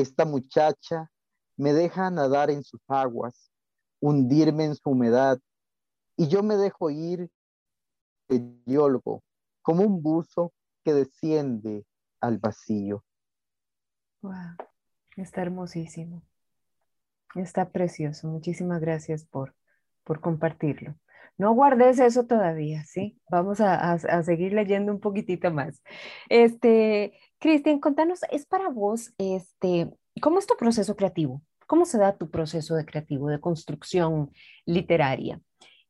Esta 0.00 0.24
muchacha 0.24 1.10
me 1.56 1.72
deja 1.72 2.10
nadar 2.10 2.50
en 2.50 2.62
sus 2.62 2.80
aguas, 2.88 3.50
hundirme 4.00 4.64
en 4.64 4.74
su 4.74 4.90
humedad, 4.90 5.38
y 6.16 6.28
yo 6.28 6.42
me 6.42 6.56
dejo 6.56 6.90
ir 6.90 7.30
el 8.28 8.62
diólogo, 8.64 9.22
como 9.62 9.82
un 9.84 10.02
buzo 10.02 10.52
que 10.84 10.92
desciende 10.92 11.84
al 12.20 12.38
vacío. 12.38 13.04
Wow, 14.22 14.56
está 15.16 15.42
hermosísimo. 15.42 16.22
Está 17.34 17.70
precioso. 17.70 18.26
Muchísimas 18.28 18.80
gracias 18.80 19.24
por, 19.24 19.54
por 20.04 20.20
compartirlo. 20.20 20.96
No 21.36 21.52
guardes 21.52 22.00
eso 22.00 22.26
todavía, 22.26 22.84
¿sí? 22.84 23.20
Vamos 23.30 23.60
a, 23.60 23.92
a, 23.92 24.22
seguir 24.24 24.52
leyendo 24.52 24.90
un 24.90 24.98
poquitito 24.98 25.52
más. 25.52 25.82
Este, 26.28 27.12
Cristian, 27.38 27.78
contanos, 27.78 28.20
¿es 28.30 28.46
para 28.46 28.68
vos, 28.68 29.12
este, 29.18 29.90
cómo 30.20 30.38
es 30.38 30.46
tu 30.46 30.56
proceso 30.56 30.96
creativo? 30.96 31.42
¿Cómo 31.66 31.84
se 31.84 31.98
da 31.98 32.16
tu 32.16 32.30
proceso 32.30 32.74
de 32.74 32.84
creativo, 32.84 33.28
de 33.28 33.40
construcción 33.40 34.30
literaria? 34.64 35.40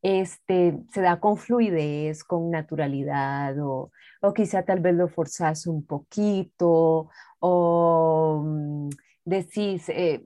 este, 0.03 0.79
se 0.93 1.01
da 1.01 1.21
con 1.21 1.37
fluidez, 1.37 2.25
con 2.25 2.51
naturalidad, 2.51 3.59
o, 3.61 3.91
o 4.21 4.33
quizá 4.33 4.65
tal 4.65 4.81
vez 4.81 4.95
lo 4.95 5.09
forzas 5.09 5.67
un 5.67 5.85
poquito, 5.85 7.11
o 7.41 8.43
mm, 8.45 8.89
decís, 9.29 9.89
eh, 9.89 10.23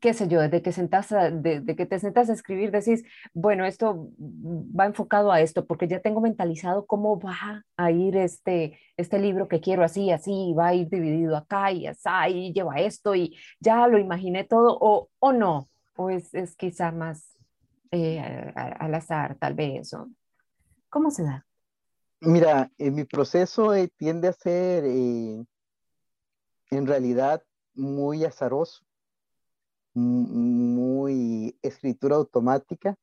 qué 0.00 0.14
sé 0.14 0.28
yo, 0.28 0.40
desde 0.40 0.62
que, 0.62 0.72
sentas 0.72 1.08
de, 1.10 1.64
que 1.76 1.86
te 1.86 1.98
sentas 1.98 2.30
a 2.30 2.32
escribir, 2.32 2.70
decís, 2.70 3.04
bueno, 3.34 3.66
esto 3.66 4.10
va 4.18 4.86
enfocado 4.86 5.32
a 5.32 5.40
esto, 5.40 5.66
porque 5.66 5.88
ya 5.88 6.00
tengo 6.00 6.20
mentalizado 6.20 6.86
cómo 6.86 7.18
va 7.18 7.64
a 7.76 7.90
ir 7.90 8.16
este, 8.16 8.78
este 8.96 9.18
libro 9.18 9.48
que 9.48 9.60
quiero 9.60 9.82
así, 9.82 10.12
así, 10.12 10.54
va 10.56 10.68
a 10.68 10.74
ir 10.74 10.88
dividido 10.88 11.36
acá 11.36 11.72
y 11.72 11.86
así, 11.86 12.08
y 12.28 12.52
lleva 12.52 12.76
esto, 12.76 13.14
y 13.14 13.36
ya 13.58 13.88
lo 13.88 13.98
imaginé 13.98 14.44
todo, 14.44 14.78
o, 14.80 15.08
o 15.18 15.32
no, 15.32 15.68
o 15.96 16.10
es, 16.10 16.32
es 16.32 16.54
quizá 16.56 16.92
más 16.92 17.36
eh, 17.90 18.20
al 18.54 18.94
azar, 18.94 19.36
tal 19.40 19.54
vez? 19.54 19.92
O, 19.94 20.08
¿Cómo 20.88 21.10
se 21.10 21.24
da? 21.24 21.44
Mira, 22.20 22.70
en 22.78 22.94
mi 22.94 23.04
proceso 23.04 23.74
eh, 23.74 23.88
tiende 23.96 24.28
a 24.28 24.32
ser 24.32 24.84
eh, 24.84 25.44
en 26.70 26.86
realidad 26.86 27.42
muy 27.74 28.24
azaroso, 28.24 28.84
muy 29.94 31.58
escritura 31.62 32.16
automática. 32.16 32.96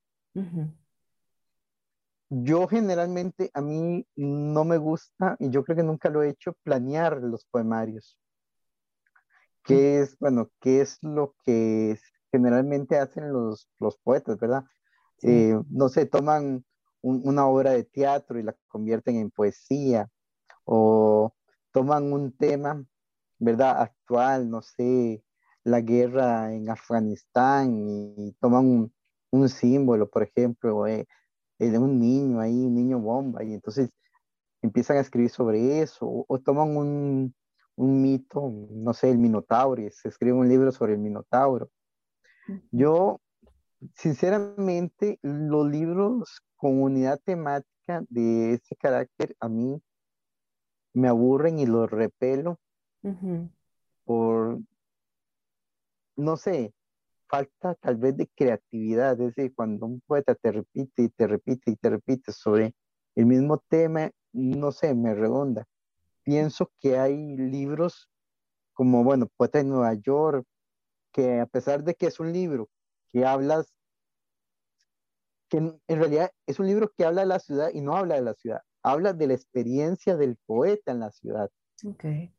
Yo 2.29 2.67
generalmente, 2.67 3.49
a 3.53 3.61
mí 3.61 4.05
no 4.15 4.65
me 4.65 4.77
gusta, 4.77 5.37
y 5.39 5.49
yo 5.49 5.63
creo 5.63 5.77
que 5.77 5.83
nunca 5.83 6.09
lo 6.09 6.21
he 6.21 6.29
hecho, 6.29 6.53
planear 6.63 7.21
los 7.21 7.45
poemarios. 7.45 8.17
¿Qué 9.63 9.99
es, 9.99 10.17
bueno, 10.19 10.49
qué 10.59 10.81
es 10.81 10.97
lo 11.01 11.35
que 11.43 11.97
generalmente 12.31 12.97
hacen 12.97 13.31
los, 13.31 13.69
los 13.79 13.97
poetas, 13.97 14.37
verdad? 14.39 14.65
Eh, 15.23 15.59
no 15.69 15.89
sé, 15.89 16.05
toman 16.05 16.63
una 17.01 17.47
obra 17.47 17.71
de 17.71 17.83
teatro 17.83 18.39
y 18.39 18.43
la 18.43 18.55
convierten 18.67 19.15
en 19.15 19.31
poesía, 19.31 20.09
o 20.65 21.33
toman 21.71 22.11
un 22.11 22.35
tema, 22.35 22.83
¿verdad? 23.39 23.81
Actual, 23.81 24.49
no 24.49 24.61
sé, 24.61 25.23
la 25.63 25.81
guerra 25.81 26.53
en 26.53 26.69
Afganistán 26.69 27.87
y, 27.87 28.33
toman 28.39 28.91
un, 29.31 29.49
símbolo, 29.49 30.09
por 30.09 30.23
ejemplo, 30.23 30.87
eh, 30.87 31.05
de 31.59 31.77
un 31.77 31.99
niño 31.99 32.39
ahí, 32.39 32.65
un 32.65 32.75
niño 32.75 32.99
bomba, 32.99 33.43
y 33.43 33.53
entonces 33.53 33.89
empiezan 34.61 34.97
a 34.97 35.01
escribir 35.01 35.29
sobre 35.29 35.81
eso, 35.81 36.25
o, 36.27 36.39
toman 36.39 36.75
un, 36.75 37.35
un, 37.75 38.01
mito, 38.01 38.51
no 38.71 38.93
sé, 38.93 39.11
el 39.11 39.17
Minotauro, 39.17 39.81
y 39.81 39.91
se 39.91 40.09
escribe 40.09 40.33
un 40.33 40.49
libro 40.49 40.71
sobre 40.71 40.93
el 40.93 40.99
Minotauro. 40.99 41.69
Yo 42.71 43.19
sinceramente, 43.93 45.19
los 45.21 45.67
libros 45.67 46.41
con 46.55 46.81
unidad 46.81 47.19
temática 47.23 48.03
de 48.09 48.53
ese 48.53 48.75
carácter 48.75 49.35
a 49.39 49.49
mí 49.49 49.81
me 50.93 51.07
aburren 51.07 51.59
y 51.59 51.65
los 51.65 51.89
repelo 51.89 52.59
por, 54.05 54.59
no 56.15 56.37
sé, 56.37 56.73
falta 57.27 57.75
tal 57.75 57.97
vez 57.97 58.17
de 58.17 58.27
creatividad. 58.27 59.19
Es 59.19 59.35
decir, 59.35 59.53
cuando 59.53 59.85
un 59.85 60.01
poeta 60.01 60.35
te 60.35 60.51
repite 60.51 61.03
y 61.03 61.09
te 61.09 61.27
repite 61.27 61.71
y 61.71 61.75
te 61.75 61.89
repite 61.89 62.31
sobre 62.31 62.73
el 63.15 63.25
mismo 63.25 63.57
tema, 63.69 64.11
no 64.33 64.71
sé, 64.71 64.93
me 64.93 65.13
redonda. 65.13 65.65
Pienso 66.23 66.71
que 66.79 66.97
hay 66.97 67.37
libros 67.37 68.09
como, 68.73 69.03
bueno, 69.03 69.27
Poeta 69.35 69.57
de 69.57 69.63
Nueva 69.63 69.93
York, 69.95 70.45
que 71.11 71.39
a 71.39 71.45
pesar 71.47 71.83
de 71.83 71.95
que 71.95 72.07
es 72.07 72.19
un 72.19 72.31
libro 72.31 72.69
que 73.09 73.25
hablas, 73.25 73.73
que 75.49 75.57
en, 75.57 75.79
realidad 75.87 76.31
es 76.45 76.59
un 76.59 76.67
libro 76.67 76.91
que 76.95 77.05
habla 77.05 77.21
de 77.21 77.27
la 77.27 77.39
ciudad 77.39 77.69
y 77.73 77.81
no 77.81 77.95
habla 77.95 78.15
de 78.15 78.21
la 78.21 78.33
ciudad, 78.35 78.61
habla 78.83 79.13
de 79.13 79.27
la 79.27 79.33
experiencia 79.33 80.15
del 80.15 80.37
poeta 80.45 80.91
en 80.91 80.99
la 80.99 81.11
ciudad. 81.11 81.49
Okay. 81.83 82.31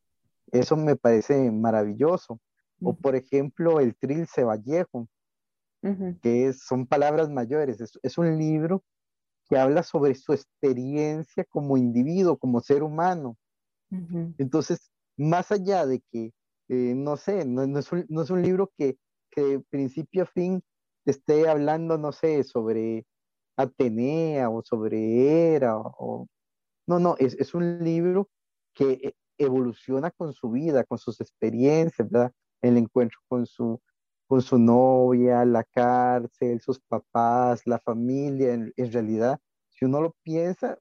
Eso 0.52 0.76
me 0.76 0.96
parece 0.96 1.50
maravilloso. 1.50 2.40
O 2.80 2.94
por 2.94 3.16
ejemplo, 3.16 3.80
el 3.80 3.96
Trilce 3.96 4.44
Vallejo, 4.44 5.08
que 6.22 6.52
son 6.52 6.86
palabras 6.86 7.28
mayores. 7.28 7.80
Es, 8.02 8.18
un 8.18 8.38
libro 8.38 8.84
que 9.48 9.58
habla 9.58 9.82
sobre 9.82 10.14
su 10.14 10.32
experiencia 10.32 11.44
como 11.44 11.76
individuo, 11.76 12.36
como 12.36 12.60
ser 12.60 12.82
humano. 12.82 13.36
Entonces, 14.38 14.90
más 15.16 15.50
allá 15.50 15.86
de 15.86 16.02
que, 16.12 16.32
eh, 16.68 16.94
no 16.94 17.16
sé, 17.16 17.44
no, 17.46 17.62
es 17.78 17.90
un, 17.90 18.06
no, 18.08 18.22
es 18.22 18.30
un, 18.30 18.42
libro 18.42 18.70
que 18.76 18.98
que 19.30 19.60
principio 19.70 20.24
a 20.24 20.26
fin 20.26 20.62
te 21.04 21.12
esté 21.12 21.48
hablando, 21.48 21.98
no 21.98 22.12
sé, 22.12 22.44
sobre 22.44 23.06
Atenea 23.56 24.50
o 24.50 24.62
sobre 24.62 25.54
Hera 25.54 25.76
o... 25.78 26.26
No, 26.86 26.98
no, 26.98 27.16
es, 27.18 27.34
es 27.34 27.54
un 27.54 27.84
libro 27.84 28.30
que 28.74 28.92
e, 28.92 29.14
evoluciona 29.38 30.10
con 30.10 30.32
su 30.32 30.50
vida, 30.50 30.84
con 30.84 30.98
sus 30.98 31.20
experiencias, 31.20 32.10
¿verdad? 32.10 32.32
El 32.60 32.76
encuentro 32.76 33.18
con 33.28 33.46
su, 33.46 33.80
con 34.26 34.42
su 34.42 34.58
novia, 34.58 35.44
la 35.44 35.64
cárcel, 35.64 36.60
sus 36.60 36.80
papás, 36.80 37.62
la 37.66 37.78
familia, 37.78 38.54
en, 38.54 38.92
realidad, 38.92 39.38
si 39.68 39.84
uno 39.84 40.00
lo 40.00 40.14
piensa, 40.22 40.78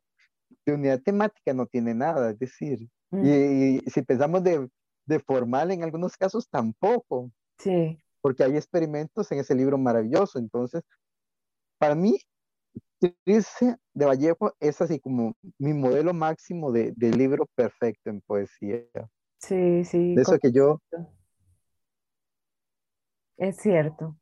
de 0.66 0.74
unidad 0.74 1.02
temática 1.02 1.54
no 1.54 1.66
tiene 1.66 1.94
nada, 1.94 2.32
es 2.32 2.40
decir, 2.40 2.90
mm. 3.12 3.26
y, 3.26 3.78
y, 3.78 3.80
si 3.90 4.02
pensamos 4.02 4.44
de, 4.44 4.70
de 5.06 5.20
formal 5.20 5.72
en 5.72 5.84
algunos 5.84 6.18
casos 6.18 6.50
tampoco. 6.50 7.32
Sí 7.58 7.98
porque 8.28 8.44
hay 8.44 8.58
experimentos 8.58 9.32
en 9.32 9.40
ese 9.40 9.56
libro 9.56 9.78
maravilloso. 9.78 10.38
Entonces, 10.38 10.84
para 11.78 11.96
mí, 11.96 12.20
Trilce 13.00 13.78
de 13.94 14.06
Vallejo 14.06 14.54
es 14.60 14.82
así 14.82 15.00
como 15.00 15.36
mi 15.58 15.74
modelo 15.74 16.14
máximo 16.14 16.72
de, 16.72 16.94
libro 16.98 17.48
perfecto 17.56 18.10
en 18.10 18.22
poesía. 18.22 18.84
Sí, 19.40 19.84
sí. 19.86 20.16
De 20.16 20.22
eso 20.22 20.38
que 20.40 20.52
yo... 20.52 20.82
Es 23.38 23.58
cierto, 23.58 24.18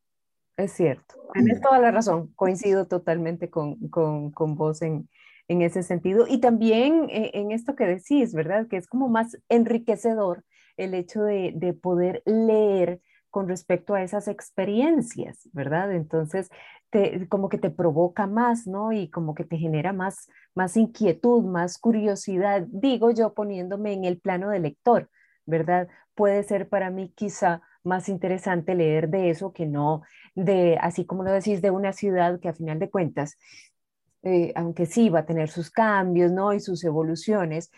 es 0.58 0.74
cierto. 0.74 1.16
Tienes 1.34 1.62
toda 1.62 1.80
la 1.80 1.92
razón. 1.92 2.34
Coincido 2.36 2.86
totalmente 2.86 3.50
con, 3.50 3.88
con, 3.88 4.32
con 4.32 4.56
vos 4.56 4.82
en, 4.82 5.10
en 5.48 5.62
ese 5.62 5.84
sentido. 5.84 6.26
Y 6.28 6.40
también 6.40 7.08
eh, 7.10 7.32
en 7.34 7.52
esto 7.52 7.76
que 7.76 7.86
decís, 7.86 8.34
¿verdad? 8.34 8.68
Que 8.68 8.78
es 8.78 8.88
como 8.88 9.08
más 9.08 9.38
enriquecedor 9.48 10.44
el 10.78 10.94
hecho 10.94 11.24
de, 11.24 11.54
de 11.56 11.74
poder 11.74 12.22
leer 12.26 13.02
con 13.36 13.50
respecto 13.50 13.96
a 13.96 14.02
esas 14.02 14.30
experiencias, 14.30 15.50
¿verdad? 15.52 15.92
Entonces, 15.92 16.50
te, 16.90 17.28
como 17.28 17.50
que 17.50 17.58
te 17.58 17.70
provoca 17.70 18.28
más, 18.28 18.66
¿no? 18.66 18.94
Y 18.94 19.10
como 19.10 19.36
que 19.36 19.44
te 19.44 19.58
genera 19.58 19.92
más, 19.92 20.30
más 20.54 20.78
inquietud, 20.78 21.44
más 21.44 21.78
curiosidad, 21.78 22.66
digo 22.70 23.12
yo 23.12 23.34
poniéndome 23.34 23.92
en 23.92 24.06
el 24.06 24.22
plano 24.22 24.52
de 24.52 24.60
lector, 24.60 25.10
¿verdad? 25.46 25.90
Puede 26.14 26.44
ser 26.44 26.70
para 26.70 26.92
mí 26.92 27.12
quizá 27.14 27.62
más 27.84 28.08
interesante 28.08 28.74
leer 28.74 29.10
de 29.10 29.32
eso 29.32 29.52
que 29.52 29.66
no 29.66 30.04
de, 30.34 30.78
así 30.80 31.06
como 31.06 31.26
lo 31.26 31.34
decís, 31.34 31.62
de 31.62 31.72
una 31.72 31.92
ciudad 31.92 32.40
que 32.40 32.48
a 32.48 32.54
final 32.54 32.80
de 32.80 32.90
cuentas, 32.90 33.38
eh, 34.24 34.54
aunque 34.56 34.86
sí 34.86 35.10
va 35.10 35.20
a 35.20 35.26
tener 35.26 35.50
sus 35.50 35.70
cambios, 35.72 36.32
¿no? 36.32 36.54
Y 36.54 36.62
sus 36.62 36.86
evoluciones, 36.86 37.70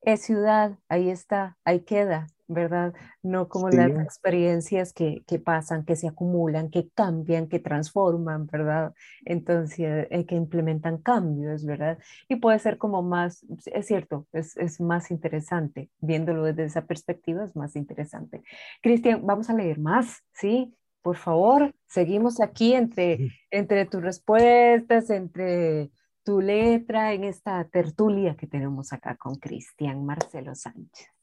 es 0.00 0.22
ciudad, 0.22 0.76
ahí 0.88 1.08
está, 1.08 1.56
ahí 1.64 1.84
queda, 1.84 2.26
¿verdad? 2.46 2.92
No 3.22 3.48
como 3.48 3.68
las 3.70 3.90
experiencias 3.90 4.92
que, 4.92 5.22
que, 5.26 5.38
pasan, 5.38 5.84
que 5.84 5.96
se 5.96 6.08
acumulan, 6.08 6.70
que 6.70 6.88
cambian, 6.94 7.48
que 7.48 7.58
transforman, 7.58 8.46
¿verdad? 8.46 8.92
Entonces, 9.24 10.06
eh, 10.10 10.26
que 10.26 10.34
implementan 10.34 10.98
cambios, 10.98 11.64
¿verdad? 11.64 11.98
Y 12.28 12.36
puede 12.36 12.58
ser 12.58 12.78
como 12.78 13.02
más, 13.02 13.44
es 13.66 13.86
cierto, 13.86 14.26
es, 14.32 14.56
es 14.56 14.80
más 14.80 15.10
interesante, 15.10 15.90
viéndolo 16.00 16.44
desde 16.44 16.64
esa 16.64 16.86
perspectiva 16.86 17.44
es 17.44 17.56
más 17.56 17.76
interesante. 17.76 18.42
Cristian, 18.82 19.24
vamos 19.24 19.50
a 19.50 19.54
leer 19.54 19.78
más, 19.78 20.22
¿sí? 20.32 20.74
Por 21.02 21.16
favor, 21.16 21.74
seguimos 21.86 22.40
aquí 22.40 22.74
entre, 22.74 23.18
entre 23.50 23.84
tus 23.84 24.02
respuestas, 24.02 25.10
entre 25.10 25.90
tu 26.24 26.40
letra, 26.40 27.12
en 27.12 27.24
esta 27.24 27.62
tertulia 27.68 28.34
que 28.34 28.46
tenemos 28.46 28.92
acá 28.92 29.14
con 29.16 29.34
Cristian 29.34 30.04
Marcelo 30.04 30.54
Sánchez. 30.54 31.14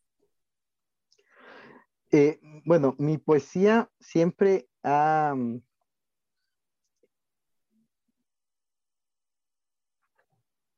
Eh, 2.13 2.39
bueno, 2.65 2.95
mi 2.97 3.17
poesía 3.17 3.89
siempre 3.99 4.67
ha 4.83 5.33
mm, 5.35 5.61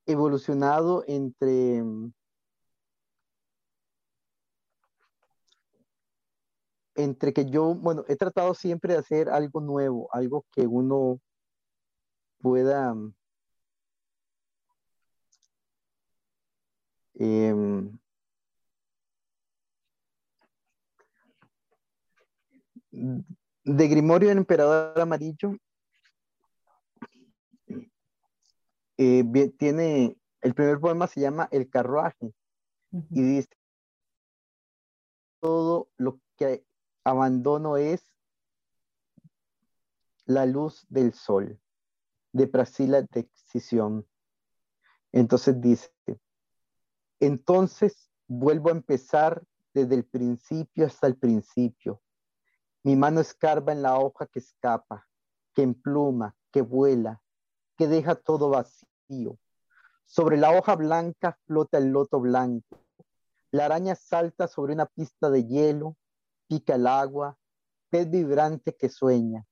evolucionado 0.06 1.04
entre 1.08 1.82
mm, 1.84 2.14
entre 6.96 7.34
que 7.34 7.46
yo, 7.50 7.74
bueno, 7.76 8.06
he 8.08 8.16
tratado 8.16 8.54
siempre 8.54 8.94
de 8.94 9.00
hacer 9.00 9.30
algo 9.30 9.60
nuevo, 9.62 10.10
algo 10.12 10.46
que 10.52 10.68
uno 10.68 11.20
pueda 12.42 12.94
mm, 12.94 13.14
de 22.94 23.88
Grimorio 23.88 24.30
del 24.30 24.38
Emperador 24.38 25.00
Amarillo, 25.00 25.56
eh, 28.98 29.24
tiene, 29.58 30.18
el 30.42 30.54
primer 30.54 30.80
poema 30.80 31.08
se 31.08 31.22
llama 31.22 31.48
El 31.52 31.70
carruaje 31.70 32.34
y 32.92 33.22
dice, 33.22 33.50
todo 35.40 35.90
lo 35.98 36.20
que 36.38 36.64
abandono 37.04 37.78
es 37.78 38.14
la 40.26 40.46
luz 40.46 40.86
del 40.90 41.14
sol, 41.14 41.60
de 42.32 42.48
Priscila 42.48 43.02
de 43.02 43.20
Excisión. 43.22 44.08
Entonces 45.12 45.60
dice, 45.60 45.92
entonces 47.20 48.12
vuelvo 48.28 48.70
a 48.70 48.74
empezar 48.74 49.44
desde 49.74 49.96
el 49.96 50.06
principio 50.06 50.86
hasta 50.86 51.08
el 51.08 51.18
principio, 51.18 52.03
mi 52.84 52.98
mano 52.98 53.22
escarba 53.22 53.72
en 53.72 53.82
la 53.82 53.98
hoja 53.98 54.28
que 54.28 54.40
escapa, 54.40 55.08
que 55.54 55.62
empluma, 55.62 56.36
que 56.52 56.62
vuela, 56.62 57.22
que 57.78 57.88
deja 57.88 58.16
todo 58.16 58.50
vacío. 58.50 59.40
Sobre 60.06 60.38
la 60.38 60.52
hoja 60.52 60.76
blanca 60.76 61.40
flota 61.46 61.78
el 61.78 61.92
loto 61.92 62.20
blanco. 62.20 62.78
La 63.52 63.66
araña 63.66 63.96
salta 63.96 64.50
sobre 64.50 64.74
una 64.74 64.86
pista 64.86 65.30
de 65.30 65.46
hielo, 65.46 65.96
pica 66.48 66.76
el 66.76 66.86
agua, 66.86 67.38
pez 67.90 68.10
vibrante 68.10 68.76
que 68.76 68.90
sueña. 68.90 69.46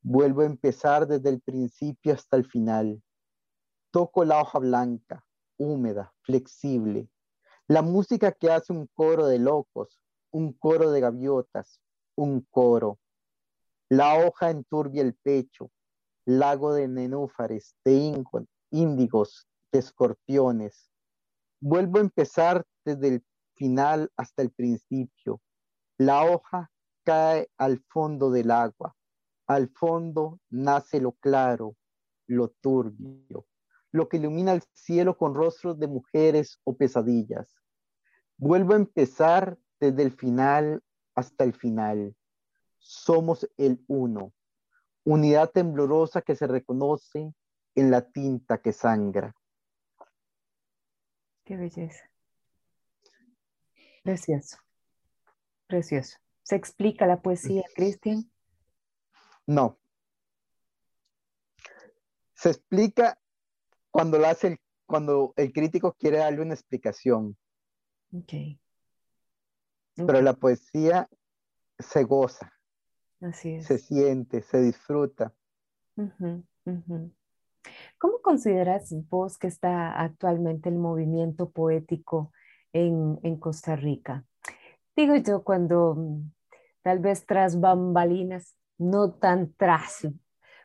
Vuelvo 0.00 0.40
a 0.40 0.46
empezar 0.46 1.06
desde 1.06 1.28
el 1.28 1.42
principio 1.42 2.14
hasta 2.14 2.38
el 2.38 2.46
final. 2.46 3.02
Toco 3.90 4.24
la 4.24 4.40
hoja 4.40 4.58
blanca, 4.58 5.26
húmeda, 5.58 6.14
flexible. 6.22 7.10
La 7.68 7.82
música 7.82 8.32
que 8.32 8.50
hace 8.50 8.72
un 8.72 8.86
coro 8.94 9.26
de 9.26 9.38
locos, 9.38 10.00
un 10.30 10.54
coro 10.54 10.90
de 10.90 11.00
gaviotas, 11.00 11.82
un 12.16 12.46
coro. 12.50 12.98
La 13.88 14.16
hoja 14.16 14.50
enturbia 14.50 15.02
el 15.02 15.14
pecho, 15.14 15.70
lago 16.24 16.72
de 16.72 16.88
nenúfares, 16.88 17.74
de 17.84 18.14
índigos, 18.70 19.46
de 19.72 19.78
escorpiones. 19.78 20.90
Vuelvo 21.60 21.98
a 21.98 22.02
empezar 22.02 22.64
desde 22.84 23.08
el 23.08 23.24
final 23.54 24.10
hasta 24.16 24.42
el 24.42 24.50
principio. 24.50 25.40
La 25.98 26.24
hoja 26.24 26.70
cae 27.04 27.48
al 27.58 27.82
fondo 27.88 28.30
del 28.30 28.50
agua. 28.50 28.96
Al 29.46 29.68
fondo 29.68 30.40
nace 30.50 31.00
lo 31.00 31.12
claro, 31.12 31.76
lo 32.26 32.48
turbio, 32.60 33.46
lo 33.90 34.08
que 34.08 34.16
ilumina 34.16 34.52
el 34.52 34.62
cielo 34.72 35.16
con 35.16 35.34
rostros 35.34 35.78
de 35.78 35.88
mujeres 35.88 36.58
o 36.64 36.76
pesadillas. 36.76 37.60
Vuelvo 38.38 38.72
a 38.72 38.76
empezar 38.76 39.58
desde 39.78 40.02
el 40.02 40.12
final 40.12 40.82
hasta 41.14 41.44
el 41.44 41.54
final. 41.54 42.16
Somos 42.78 43.48
el 43.56 43.84
uno, 43.86 44.32
unidad 45.04 45.50
temblorosa 45.50 46.22
que 46.22 46.34
se 46.34 46.46
reconoce 46.46 47.32
en 47.74 47.90
la 47.90 48.10
tinta 48.10 48.60
que 48.60 48.72
sangra. 48.72 49.34
Qué 51.44 51.56
belleza. 51.56 52.10
Precioso. 54.02 54.58
Precioso. 55.66 56.18
¿Se 56.42 56.56
explica 56.56 57.06
la 57.06 57.22
poesía, 57.22 57.62
Cristian? 57.74 58.30
No. 59.46 59.78
Se 62.34 62.50
explica 62.50 63.18
cuando 63.90 64.18
lo 64.18 64.26
hace 64.26 64.48
el, 64.48 64.60
cuando 64.86 65.32
el 65.36 65.52
crítico 65.52 65.94
quiere 65.94 66.18
darle 66.18 66.42
una 66.42 66.54
explicación. 66.54 67.36
Okay. 68.12 68.61
Pero 69.94 70.20
la 70.22 70.34
poesía 70.34 71.08
se 71.78 72.04
goza. 72.04 72.52
Así 73.20 73.54
es. 73.54 73.66
Se 73.66 73.78
siente, 73.78 74.42
se 74.42 74.60
disfruta. 74.60 75.32
¿Cómo 77.98 78.20
consideras 78.22 78.94
vos 79.08 79.38
que 79.38 79.46
está 79.46 80.00
actualmente 80.00 80.68
el 80.68 80.76
movimiento 80.76 81.50
poético 81.50 82.32
en, 82.72 83.18
en 83.22 83.36
Costa 83.36 83.76
Rica? 83.76 84.24
Digo 84.96 85.16
yo, 85.16 85.44
cuando 85.44 85.94
mm, 85.94 86.32
tal 86.82 86.98
vez 86.98 87.24
tras 87.26 87.60
bambalinas, 87.60 88.56
no 88.78 89.12
tan 89.12 89.52
tras 89.54 90.08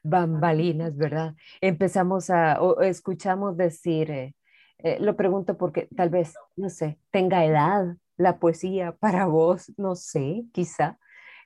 bambalinas, 0.03 0.95
¿verdad? 0.95 1.35
Empezamos 1.61 2.29
a, 2.29 2.61
o 2.61 2.81
escuchamos 2.81 3.57
decir, 3.57 4.09
eh, 4.11 4.35
eh, 4.79 4.97
lo 4.99 5.15
pregunto 5.15 5.57
porque 5.57 5.87
tal 5.95 6.09
vez, 6.09 6.33
no 6.55 6.69
sé, 6.69 6.99
tenga 7.11 7.45
edad 7.45 7.95
la 8.17 8.39
poesía 8.39 8.95
para 8.95 9.25
vos, 9.25 9.71
no 9.77 9.95
sé, 9.95 10.45
quizá, 10.51 10.99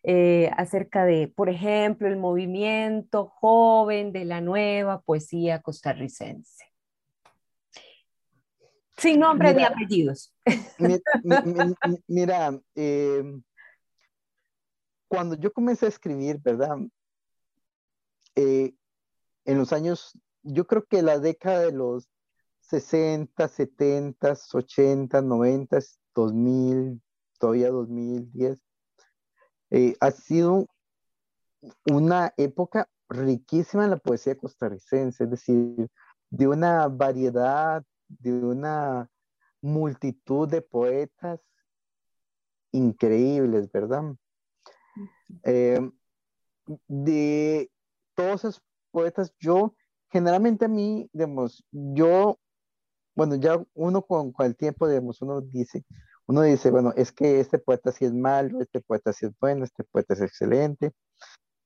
eh, 0.04 0.50
acerca 0.58 1.06
de, 1.06 1.28
por 1.28 1.50
ejemplo, 1.50 2.08
el 2.08 2.18
movimiento 2.18 3.28
joven 3.28 4.12
de 4.12 4.26
la 4.26 4.42
nueva 4.42 5.02
poesía 5.02 5.62
costarricense. 5.62 6.66
Sin 8.98 9.20
nombre 9.20 9.54
ni 9.54 9.64
apellidos. 9.64 10.34
Mira, 12.08 12.60
em, 12.76 13.42
cuando 15.08 15.36
yo 15.36 15.52
comencé 15.52 15.88
a 15.88 15.90
escribir, 15.90 16.40
¿verdad? 16.40 16.78
Eh, 18.36 18.74
en 19.46 19.58
los 19.58 19.74
años, 19.74 20.18
yo 20.44 20.66
creo 20.68 20.86
que 20.86 21.02
la 21.02 21.20
década 21.20 21.62
de 21.62 21.72
los 21.72 22.10
60, 22.62 23.48
70, 23.48 24.34
80, 24.54 25.22
90, 25.22 25.80
2000, 26.16 27.02
todavía 27.40 27.70
2010, 27.70 28.62
eh, 29.72 29.96
ha 30.00 30.12
sido 30.12 30.68
una 31.86 32.34
época 32.38 32.90
riquísima 33.10 33.86
en 33.86 33.92
la 33.92 33.98
poesía 33.98 34.36
costarricense, 34.36 35.24
es 35.24 35.30
decir, 35.30 35.90
de 36.30 36.48
una 36.48 36.88
variedad, 36.88 37.84
de 38.08 38.34
una 38.34 39.10
multitud 39.62 40.48
de 40.48 40.62
poetas 40.62 41.40
increíbles, 42.72 43.72
¿verdad? 43.72 44.16
Eh, 45.44 45.92
de 46.88 47.72
todos 48.16 48.42
esos 48.42 48.64
poetas, 48.92 49.34
yo 49.40 49.76
generalmente 50.10 50.66
a 50.66 50.70
mí, 50.70 51.10
digamos, 51.14 51.66
yo 51.72 52.41
bueno, 53.22 53.36
ya 53.36 53.64
uno 53.76 54.02
con, 54.02 54.32
con 54.32 54.48
el 54.48 54.56
tiempo, 54.56 54.88
digamos, 54.88 55.22
uno 55.22 55.42
dice, 55.42 55.86
uno 56.26 56.42
dice, 56.42 56.72
bueno, 56.72 56.92
es 56.96 57.12
que 57.12 57.40
este 57.40 57.60
poeta 57.60 57.92
sí 57.92 58.04
es 58.04 58.14
malo, 58.14 58.60
este 58.62 58.82
poeta 58.82 59.14
sí 59.14 59.28
es 59.28 59.32
bueno, 59.40 59.64
este 59.64 59.84
poeta 59.84 60.16
es 60.16 60.22
excelente, 60.22 60.92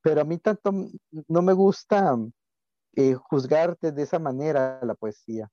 pero 0.02 0.20
a 0.20 0.26
mí 0.26 0.38
tanto 0.38 0.74
no 1.30 1.42
me 1.42 1.54
gusta 1.54 2.18
eh, 2.98 3.14
juzgar 3.14 3.78
de 3.80 4.04
esa 4.04 4.20
manera 4.20 4.82
la 4.84 4.96
poesía. 4.96 5.50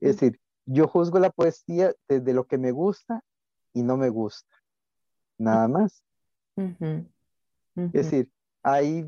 Es 0.00 0.16
decir, 0.16 0.40
yo 0.64 0.88
juzgo 0.88 1.20
la 1.20 1.30
poesía 1.30 1.94
desde 2.08 2.34
lo 2.34 2.48
que 2.48 2.58
me 2.58 2.72
gusta 2.72 3.22
y 3.72 3.84
no 3.84 3.96
me 3.96 4.08
gusta, 4.08 4.56
nada 5.38 5.68
más. 5.68 6.02
Es 7.76 7.92
decir, 7.92 8.28
hay, 8.60 9.06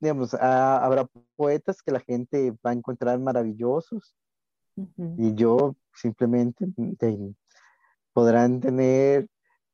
digamos, 0.00 0.32
habrá 0.32 1.06
poetas 1.36 1.82
que 1.82 1.92
la 1.92 2.00
gente 2.00 2.50
va 2.64 2.70
a 2.70 2.72
encontrar 2.72 3.18
maravillosos 3.18 4.14
y 5.16 5.34
yo 5.34 5.76
simplemente 5.94 6.66
podrán 8.12 8.60
tener 8.60 9.28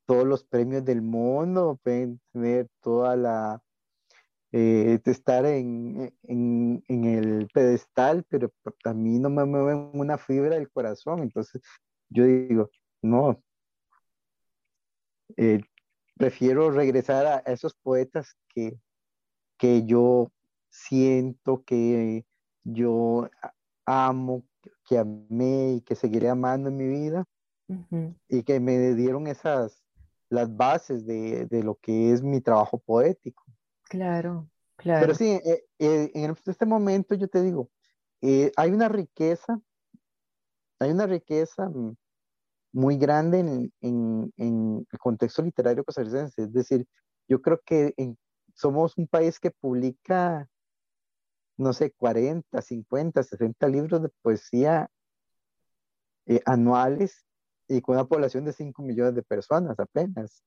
todos 0.06 0.26
los 0.26 0.44
premios 0.44 0.84
del 0.84 1.02
mundo, 1.02 1.78
pueden 1.82 2.20
tener 2.32 2.68
toda 2.80 3.16
la, 3.16 3.62
eh, 4.52 5.00
estar 5.04 5.44
en, 5.46 6.14
en, 6.22 6.84
en, 6.88 7.04
el 7.04 7.48
pedestal, 7.52 8.24
pero 8.28 8.52
a 8.84 8.94
mí 8.94 9.18
no 9.18 9.30
me 9.30 9.44
mueven 9.44 9.90
una 9.94 10.16
fibra 10.16 10.56
del 10.56 10.70
corazón. 10.70 11.20
Entonces, 11.20 11.60
yo 12.08 12.24
digo, 12.24 12.70
no, 13.02 13.42
eh, 15.36 15.60
prefiero 16.16 16.70
regresar 16.70 17.26
a 17.26 17.38
esos 17.52 17.74
poetas 17.74 18.36
que, 18.48 18.78
que 19.58 19.84
yo 19.86 20.30
siento, 20.68 21.64
que 21.64 22.24
yo 22.62 23.28
amo, 23.86 24.44
que 24.86 24.98
amé 24.98 25.74
y 25.74 25.80
que 25.80 25.94
seguiré 25.94 26.28
amando 26.28 26.68
en 26.68 26.76
mi 26.76 26.86
vida 26.86 27.24
y 28.28 28.42
que 28.42 28.60
me 28.60 28.94
dieron 28.94 29.26
esas, 29.26 29.82
las 30.28 30.54
bases 30.54 31.06
de, 31.06 31.46
de, 31.46 31.62
lo 31.62 31.76
que 31.76 32.12
es 32.12 32.22
mi 32.22 32.40
trabajo 32.40 32.78
poético. 32.78 33.44
Claro, 33.84 34.48
claro. 34.76 35.00
Pero 35.00 35.14
sí, 35.14 35.30
eh, 35.30 35.64
eh, 35.78 36.10
en 36.14 36.36
este 36.46 36.66
momento 36.66 37.14
yo 37.14 37.28
te 37.28 37.42
digo, 37.42 37.70
eh, 38.20 38.52
hay 38.56 38.70
una 38.70 38.88
riqueza, 38.88 39.60
hay 40.78 40.90
una 40.90 41.06
riqueza 41.06 41.68
mm, 41.68 41.96
muy 42.72 42.98
grande 42.98 43.40
en, 43.40 43.72
en, 43.80 44.32
en 44.36 44.86
el 44.90 44.98
contexto 44.98 45.42
literario 45.42 45.84
costarricense. 45.84 46.42
Es 46.42 46.52
decir, 46.52 46.86
yo 47.28 47.40
creo 47.40 47.60
que 47.64 47.94
somos 48.54 48.96
un 48.98 49.06
país 49.06 49.38
que 49.40 49.50
publica, 49.50 50.48
no 51.56 51.72
sé, 51.72 51.92
40, 51.92 52.60
50, 52.60 53.22
60 53.22 53.68
libros 53.68 54.02
de 54.02 54.08
poesía 54.22 54.90
eh, 56.26 56.40
anuales 56.46 57.24
y 57.68 57.80
con 57.80 57.96
una 57.96 58.06
población 58.06 58.44
de 58.44 58.52
5 58.52 58.82
millones 58.82 59.14
de 59.14 59.22
personas 59.22 59.78
apenas. 59.78 60.42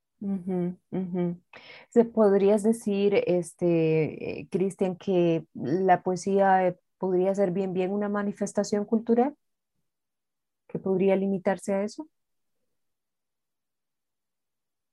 ¿Se 1.90 2.06
podrías 2.06 2.64
decir, 2.64 3.14
este, 3.28 4.40
eh, 4.40 4.48
Cristian, 4.50 4.96
que 4.96 5.46
la 5.54 6.02
poesía 6.02 6.68
eh, 6.68 6.80
podría 6.98 7.36
ser 7.36 7.52
bien 7.52 7.74
bien 7.74 7.92
una 7.92 8.10
manifestación 8.10 8.86
cultural? 8.86 9.36
¿Que 10.68 10.80
podría 10.80 11.16
limitarse 11.16 11.74
a 11.74 11.84
eso? 11.84 12.08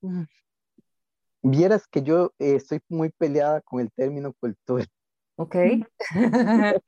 Mm. 0.01 0.23
Vieras 1.41 1.87
que 1.87 2.01
yo 2.01 2.33
eh, 2.39 2.55
estoy 2.55 2.79
muy 2.89 3.09
peleada 3.09 3.61
con 3.61 3.79
el 3.79 3.91
término 3.91 4.33
cultura. 4.33 4.85
Ok. 5.37 5.55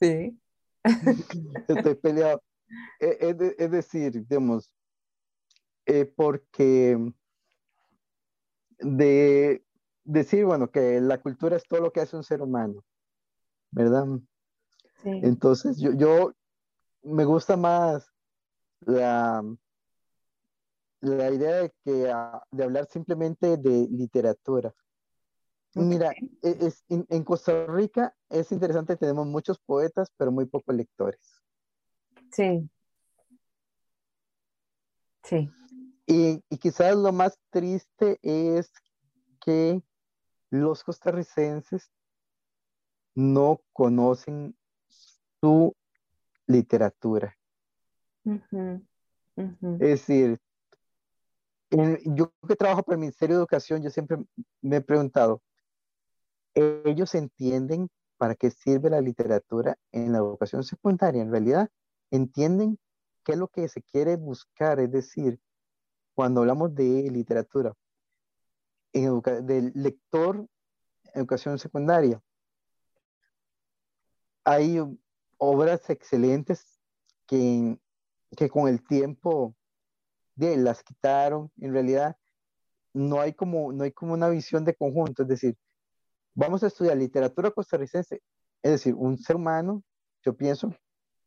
sí. 0.00 0.38
Estoy 1.68 1.94
peleado. 1.94 2.42
Es, 2.98 3.36
es 3.58 3.70
decir, 3.70 4.26
digamos, 4.26 4.72
eh, 5.86 6.12
porque 6.16 6.98
de 8.78 9.64
decir, 10.04 10.44
bueno, 10.44 10.70
que 10.70 11.00
la 11.00 11.20
cultura 11.20 11.56
es 11.56 11.64
todo 11.64 11.80
lo 11.80 11.92
que 11.92 12.00
hace 12.00 12.16
un 12.16 12.24
ser 12.24 12.42
humano, 12.42 12.84
¿verdad? 13.70 14.06
Sí. 15.02 15.10
Entonces, 15.22 15.78
yo, 15.78 15.92
yo 15.92 16.32
me 17.02 17.24
gusta 17.24 17.56
más 17.56 18.10
la, 18.80 19.42
la 21.00 21.30
idea 21.30 21.62
de, 21.62 21.72
que, 21.84 22.10
ah, 22.10 22.42
de 22.50 22.64
hablar 22.64 22.86
simplemente 22.90 23.56
de 23.56 23.88
literatura. 23.90 24.74
Mira, 25.74 26.12
e, 26.12 26.56
es, 26.60 26.84
en, 26.88 27.06
en, 27.08 27.24
Costa 27.24 27.66
Rica 27.66 28.14
es 28.28 28.52
interesante, 28.52 28.96
tenemos 28.96 29.26
muchos 29.26 29.58
poetas, 29.58 30.12
pero 30.16 30.30
muy 30.30 30.46
pocos 30.46 30.74
lectores. 30.74 31.42
Sí. 32.30 32.68
Sí. 35.24 35.50
Y, 36.06 36.44
y, 36.48 36.58
quizás 36.58 36.96
lo 36.96 37.12
más 37.12 37.38
triste 37.50 38.18
es 38.22 38.70
que 39.40 39.82
los 40.50 40.84
costarricenses 40.84 41.90
no 43.14 43.60
conocen 43.72 44.56
su 45.40 45.74
literatura. 46.46 47.36
Uh 48.24 48.38
-huh. 48.50 48.86
Uh 49.36 49.42
-huh. 49.42 49.74
Es 49.74 50.06
decir, 50.06 50.38
en, 51.70 51.98
yo 52.14 52.32
que 52.46 52.56
trabajo 52.56 52.82
para 52.82 52.94
el 52.94 53.00
Ministerio 53.00 53.36
de 53.36 53.40
Educación, 53.40 53.82
yo 53.82 53.90
siempre 53.90 54.18
me 54.60 54.76
he 54.76 54.80
preguntado, 54.80 55.42
¿ellos 56.54 57.14
entienden 57.14 57.90
para 58.16 58.34
qué 58.34 58.50
sirve 58.50 58.90
la 58.90 59.00
literatura 59.00 59.76
en 59.92 60.12
la 60.12 60.18
educación 60.18 60.62
secundaria? 60.64 61.22
En 61.22 61.30
realidad, 61.30 61.68
entienden 62.10 62.78
qué 63.24 63.32
es 63.32 63.38
lo 63.38 63.48
que 63.48 63.68
se 63.68 63.82
quiere 63.82 64.16
buscar, 64.16 64.80
es 64.80 64.90
decir, 64.90 65.40
cuando 66.14 66.40
hablamos 66.40 66.74
de 66.74 67.10
literatura, 67.10 67.74
en 68.92 69.20
del 69.46 69.72
lector 69.74 70.46
educación 71.14 71.58
secundaria, 71.58 72.22
hay 74.44 74.78
obras 75.38 75.88
excelentes 75.90 76.80
que, 77.26 77.78
que 78.36 78.48
con 78.48 78.68
el 78.68 78.86
tiempo 78.86 79.54
de, 80.34 80.56
las 80.56 80.82
quitaron. 80.82 81.50
En 81.58 81.72
realidad, 81.72 82.16
no 82.92 83.20
hay, 83.20 83.32
como, 83.32 83.72
no 83.72 83.84
hay 83.84 83.92
como 83.92 84.12
una 84.12 84.28
visión 84.28 84.64
de 84.64 84.74
conjunto, 84.74 85.22
es 85.22 85.28
decir, 85.28 85.56
vamos 86.34 86.62
a 86.62 86.66
estudiar 86.66 86.96
literatura 86.96 87.50
costarricense, 87.50 88.20
es 88.62 88.70
decir, 88.70 88.94
un 88.94 89.18
ser 89.18 89.36
humano, 89.36 89.82
yo 90.22 90.36
pienso, 90.36 90.74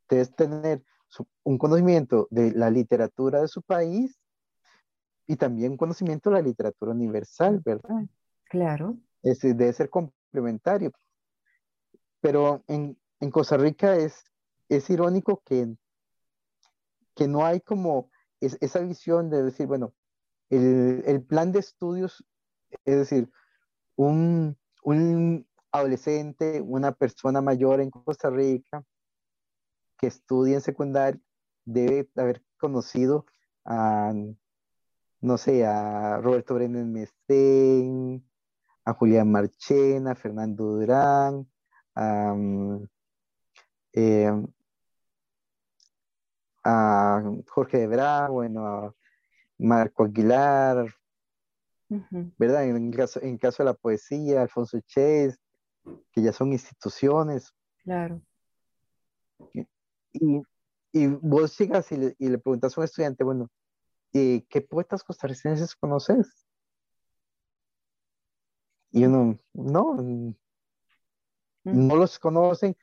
debe 0.09 0.25
tener 0.27 0.83
su, 1.07 1.25
un 1.43 1.57
conocimiento 1.57 2.27
de 2.29 2.51
la 2.51 2.69
literatura 2.69 3.41
de 3.41 3.47
su 3.47 3.61
país 3.61 4.19
y 5.27 5.35
también 5.35 5.71
un 5.71 5.77
conocimiento 5.77 6.29
de 6.29 6.35
la 6.37 6.41
literatura 6.41 6.91
universal, 6.91 7.61
¿verdad? 7.63 8.05
Claro. 8.45 8.97
Es, 9.21 9.41
debe 9.41 9.73
ser 9.73 9.89
complementario. 9.89 10.91
Pero 12.21 12.63
en, 12.67 12.97
en 13.19 13.31
Costa 13.31 13.57
Rica 13.57 13.95
es, 13.95 14.23
es 14.69 14.89
irónico 14.89 15.41
que, 15.45 15.75
que 17.15 17.27
no 17.27 17.45
hay 17.45 17.61
como 17.61 18.09
es, 18.39 18.57
esa 18.61 18.79
visión 18.79 19.29
de 19.29 19.43
decir, 19.43 19.67
bueno, 19.67 19.93
el, 20.49 21.03
el, 21.05 21.21
plan 21.23 21.51
de 21.51 21.59
estudios, 21.59 22.25
es 22.85 22.97
decir, 22.97 23.29
un, 23.95 24.57
un 24.83 25.47
adolescente, 25.71 26.61
una 26.61 26.91
persona 26.93 27.41
mayor 27.41 27.81
en 27.81 27.91
Costa 27.91 28.29
Rica 28.29 28.83
que 29.97 30.07
estudia 30.07 30.55
en 30.55 30.61
secundaria 30.61 31.21
debe 31.65 32.09
haber 32.15 32.43
conocido 32.57 33.25
a 33.65 34.13
no 35.21 35.37
sé, 35.37 35.65
a 35.65 36.19
Roberto 36.21 36.55
Brennan 36.55 36.91
Mestén, 36.91 38.23
a 38.85 38.93
Julián 38.93 39.31
Marchena, 39.31 40.11
a 40.11 40.15
Fernando 40.15 40.63
Durán, 40.65 41.47
a, 41.95 42.35
eh, 43.93 44.31
a 46.63 47.23
Jorge 47.49 47.87
de 47.87 48.27
bueno, 48.29 48.65
a 48.65 48.95
Marco 49.57 50.03
Aguilar, 50.03 50.87
uh 51.89 52.01
-huh. 52.11 52.33
¿verdad? 52.37 52.65
En 52.65 52.87
el, 52.87 52.95
caso, 52.95 53.21
en 53.21 53.29
el 53.29 53.39
caso 53.39 53.63
de 53.63 53.69
la 53.69 53.73
poesía, 53.73 54.41
Alfonso 54.41 54.79
Ches, 54.81 55.39
que 56.11 56.21
ya 56.21 56.33
son 56.33 56.51
instituciones. 56.51 57.53
Claro. 57.83 58.21
Y, 60.13 60.41
y 60.91 61.07
vos 61.07 61.57
llegas 61.57 61.91
y 61.91 61.97
le, 61.97 62.15
y 62.17 62.29
le 62.29 62.37
preguntas 62.37 62.77
a 62.77 62.81
un 62.81 62.85
estudiante, 62.85 63.23
bueno, 63.23 63.49
¿Y 64.11 64.41
qué 64.41 64.61
poetas 64.61 65.03
costarricenses 65.03 65.75
conoces? 65.75 66.45
Y 68.91 69.05
uno, 69.05 69.37
no, 69.53 69.93
mm. 69.93 70.33
no 71.63 71.95
los 71.95 72.17
conocen, 72.17 72.75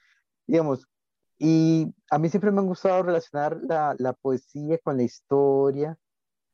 digamos. 0.46 0.86
Y 1.38 1.92
a 2.10 2.18
mí 2.18 2.28
siempre 2.28 2.50
me 2.52 2.60
ha 2.60 2.64
gustado 2.64 3.02
relacionar 3.02 3.58
la, 3.62 3.96
la 3.98 4.12
poesía 4.12 4.78
con 4.78 4.96
la 4.96 5.02
historia, 5.02 5.98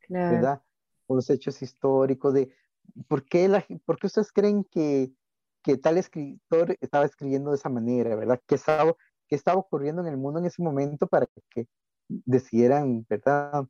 claro. 0.00 0.36
¿verdad? 0.36 0.62
Los 1.14 1.30
hechos 1.30 1.60
históricos 1.62 2.34
de 2.34 2.50
por 3.08 3.24
qué, 3.24 3.48
por 3.84 3.98
qué 3.98 4.06
ustedes 4.06 4.32
creen 4.32 4.64
que, 4.64 5.12
que 5.62 5.76
tal 5.76 5.98
escritor 5.98 6.76
estaba 6.80 7.04
escribiendo 7.04 7.50
de 7.50 7.56
esa 7.56 7.68
manera, 7.68 8.14
¿verdad? 8.16 8.40
¿Qué 8.46 8.54
estaba, 8.54 8.94
qué 9.28 9.36
estaba 9.36 9.58
ocurriendo 9.58 10.02
en 10.02 10.08
el 10.08 10.16
mundo 10.16 10.40
en 10.40 10.46
ese 10.46 10.62
momento 10.62 11.06
para 11.06 11.26
que 11.50 11.66
decidieran, 12.08 13.06
¿verdad? 13.08 13.66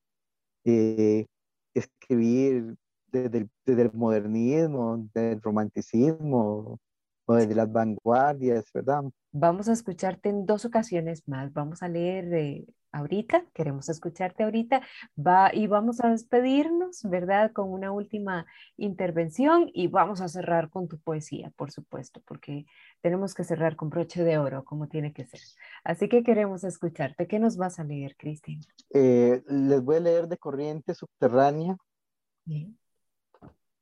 Eh, 0.65 1.27
escribir 1.75 2.77
desde 3.09 3.39
el, 3.39 3.51
desde 3.65 3.83
el, 3.83 3.93
modernismo, 3.93 5.09
del 5.15 5.41
romanticismo 5.41 6.79
o 7.31 7.35
desde 7.37 7.55
las 7.55 7.71
vanguardias, 7.71 8.65
¿verdad? 8.75 9.05
Vamos 9.31 9.69
a 9.69 9.73
escucharte 9.73 10.31
en 10.31 10.47
dos 10.47 10.65
ocasiones 10.65 11.29
más. 11.29 11.53
Vamos 11.53 11.81
a 11.85 11.89
leer 11.89 12.35
eh, 12.35 12.67
ahorita, 12.91 13.45
queremos 13.55 13.89
escucharte 13.89 14.43
ahorita, 14.43 14.83
va, 15.17 15.55
y 15.55 15.69
vamos 15.69 16.01
a 16.01 16.09
despedirnos, 16.09 17.05
¿verdad? 17.05 17.53
Con 17.53 17.71
una 17.71 17.93
última 17.93 18.47
intervención 18.77 19.71
y 19.73 19.87
vamos 19.87 20.21
a 20.21 20.27
cerrar 20.27 20.71
con 20.71 20.89
tu 20.89 20.99
poesía, 20.99 21.53
por 21.55 21.71
supuesto, 21.71 22.21
porque 22.27 22.67
tenemos 23.01 23.33
que 23.33 23.45
cerrar 23.45 23.77
con 23.77 23.91
broche 23.91 24.25
de 24.25 24.39
oro, 24.39 24.65
como 24.65 24.89
tiene 24.89 25.13
que 25.13 25.25
ser. 25.25 25.41
Así 25.85 26.09
que 26.09 26.25
queremos 26.25 26.65
escucharte. 26.65 27.29
¿Qué 27.29 27.39
nos 27.39 27.57
vas 27.57 27.79
a 27.79 27.85
leer, 27.85 28.17
Cristian? 28.17 28.61
Eh, 28.93 29.45
les 29.47 29.85
voy 29.85 29.99
a 29.99 30.01
leer 30.01 30.27
de 30.27 30.37
Corriente 30.37 30.95
Subterránea. 30.95 31.77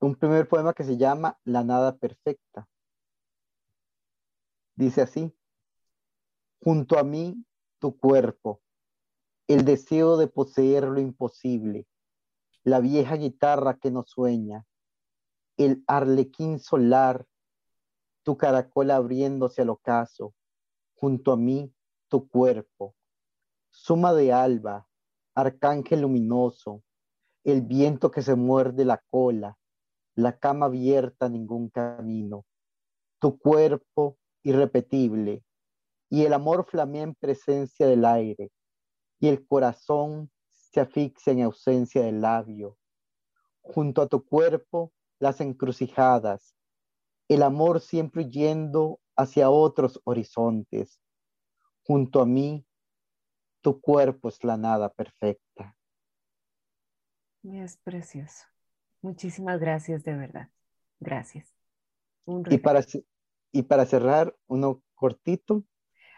Un 0.00 0.14
primer 0.16 0.46
poema 0.46 0.74
que 0.74 0.84
se 0.84 0.98
llama 0.98 1.38
La 1.44 1.64
Nada 1.64 1.96
Perfecta. 1.96 2.68
Dice 4.78 5.02
así, 5.02 5.36
junto 6.62 7.00
a 7.00 7.02
mí 7.02 7.44
tu 7.80 7.98
cuerpo, 7.98 8.62
el 9.48 9.64
deseo 9.64 10.16
de 10.16 10.28
poseer 10.28 10.84
lo 10.84 11.00
imposible, 11.00 11.88
la 12.62 12.78
vieja 12.78 13.16
guitarra 13.16 13.76
que 13.76 13.90
no 13.90 14.04
sueña, 14.04 14.68
el 15.56 15.82
arlequín 15.88 16.60
solar, 16.60 17.26
tu 18.22 18.36
caracol 18.36 18.92
abriéndose 18.92 19.62
al 19.62 19.70
ocaso, 19.70 20.32
junto 20.94 21.32
a 21.32 21.36
mí 21.36 21.74
tu 22.06 22.28
cuerpo, 22.28 22.94
suma 23.70 24.14
de 24.14 24.32
alba, 24.32 24.86
arcángel 25.34 26.02
luminoso, 26.02 26.84
el 27.42 27.62
viento 27.62 28.12
que 28.12 28.22
se 28.22 28.36
muerde 28.36 28.84
la 28.84 29.02
cola, 29.10 29.58
la 30.14 30.38
cama 30.38 30.66
abierta 30.66 31.28
ningún 31.28 31.68
camino, 31.68 32.46
tu 33.18 33.40
cuerpo 33.40 34.18
irrepetible, 34.48 35.44
y 36.10 36.24
el 36.24 36.32
amor 36.32 36.64
flamea 36.64 37.02
en 37.02 37.14
presencia 37.14 37.86
del 37.86 38.04
aire, 38.04 38.50
y 39.20 39.28
el 39.28 39.46
corazón 39.46 40.30
se 40.50 40.80
asfixia 40.80 41.32
en 41.32 41.42
ausencia 41.42 42.02
del 42.02 42.20
labio. 42.20 42.78
Junto 43.60 44.00
a 44.00 44.06
tu 44.06 44.24
cuerpo, 44.24 44.92
las 45.18 45.40
encrucijadas, 45.40 46.54
el 47.28 47.42
amor 47.42 47.80
siempre 47.80 48.30
yendo 48.30 49.00
hacia 49.16 49.50
otros 49.50 50.00
horizontes. 50.04 50.98
Junto 51.82 52.22
a 52.22 52.26
mí, 52.26 52.64
tu 53.60 53.80
cuerpo 53.80 54.28
es 54.28 54.42
la 54.44 54.56
nada 54.56 54.88
perfecta. 54.88 55.76
Es 57.42 57.76
precioso. 57.76 58.46
Muchísimas 59.02 59.60
gracias, 59.60 60.04
de 60.04 60.16
verdad. 60.16 60.48
Gracias. 61.00 61.54
y, 62.50 62.58
para, 62.58 62.80
y 63.58 63.64
para 63.64 63.86
cerrar, 63.86 64.36
uno 64.46 64.82
cortito, 64.94 65.64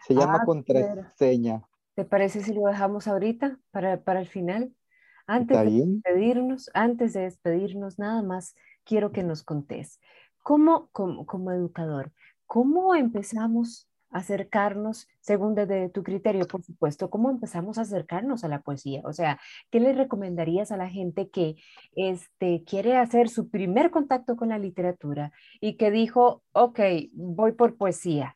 se 0.05 0.13
llama 0.13 0.41
ah, 0.41 0.45
contraseña. 0.45 1.63
¿Te 1.95 2.05
parece 2.05 2.43
si 2.43 2.53
lo 2.53 2.67
dejamos 2.67 3.07
ahorita 3.07 3.59
para, 3.71 4.03
para 4.03 4.19
el 4.19 4.27
final? 4.27 4.75
Antes 5.25 5.57
de 5.57 5.71
despedirnos, 5.71 6.69
antes 6.75 7.13
de 7.13 7.21
despedirnos, 7.21 7.97
nada 7.97 8.21
más 8.21 8.53
quiero 8.83 9.11
que 9.11 9.23
nos 9.23 9.41
contés. 9.41 9.99
¿Cómo, 10.43 10.89
como, 10.91 11.25
como 11.25 11.51
educador, 11.51 12.11
cómo 12.45 12.93
empezamos 12.93 13.89
acercarnos, 14.11 15.07
según 15.19 15.55
desde 15.55 15.89
tu 15.89 16.03
criterio, 16.03 16.45
por 16.47 16.63
supuesto, 16.63 17.09
cómo 17.09 17.29
empezamos 17.29 17.77
a 17.77 17.81
acercarnos 17.81 18.43
a 18.43 18.47
la 18.47 18.61
poesía? 18.61 19.01
O 19.05 19.13
sea, 19.13 19.39
¿qué 19.69 19.79
le 19.79 19.93
recomendarías 19.93 20.71
a 20.71 20.77
la 20.77 20.89
gente 20.89 21.29
que 21.29 21.55
este, 21.95 22.63
quiere 22.65 22.97
hacer 22.97 23.29
su 23.29 23.49
primer 23.49 23.91
contacto 23.91 24.35
con 24.35 24.49
la 24.49 24.59
literatura 24.59 25.31
y 25.59 25.77
que 25.77 25.91
dijo, 25.91 26.43
ok, 26.53 26.79
voy 27.13 27.53
por 27.53 27.77
poesía? 27.77 28.35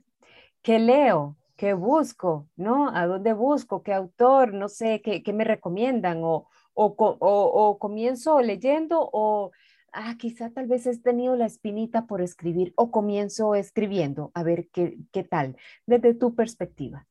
¿Qué 0.61 0.79
leo? 0.79 1.37
¿Qué 1.55 1.73
busco? 1.73 2.47
¿No? 2.55 2.89
¿A 2.89 3.05
dónde 3.07 3.33
busco? 3.33 3.83
¿Qué 3.83 3.93
autor? 3.93 4.53
No 4.53 4.67
sé, 4.67 5.01
¿qué, 5.01 5.23
qué 5.23 5.31
me 5.31 5.43
recomiendan? 5.43 6.21
O, 6.23 6.47
o, 6.75 6.95
o, 6.99 7.79
comienzo 7.79 8.41
leyendo 8.41 9.09
o, 9.11 9.51
ah, 9.95 10.15
quizá 10.17 10.51
tal 10.51 10.67
vez 10.67 10.85
he 10.85 10.97
tenido 10.99 11.35
la 11.35 11.45
espinita 11.45 12.05
por 12.05 12.21
escribir 12.21 12.73
o 12.75 12.91
comienzo 12.91 13.55
escribiendo. 13.55 14.31
A 14.33 14.43
ver 14.43 14.69
qué, 14.69 14.97
qué 15.11 15.23
tal, 15.23 15.57
desde 15.87 16.13
tu 16.13 16.35
perspectiva. 16.35 17.07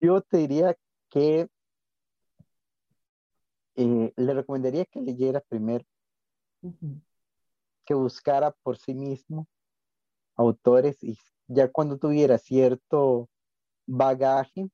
Yo 0.00 0.20
te 0.22 0.38
diría 0.38 0.76
que 1.08 1.48
eh, 3.76 4.12
le 4.16 4.34
recomendaría 4.34 4.84
que 4.86 5.00
leyera 5.00 5.40
primero, 5.40 5.84
que 7.84 7.94
buscara 7.94 8.50
por 8.62 8.76
sí 8.76 8.94
mismo 8.94 9.46
autores 10.34 11.02
y 11.02 11.16
ya 11.46 11.70
cuando 11.70 11.98
tuviera 11.98 12.38
cierto 12.38 13.28
bagaje, 13.86 14.68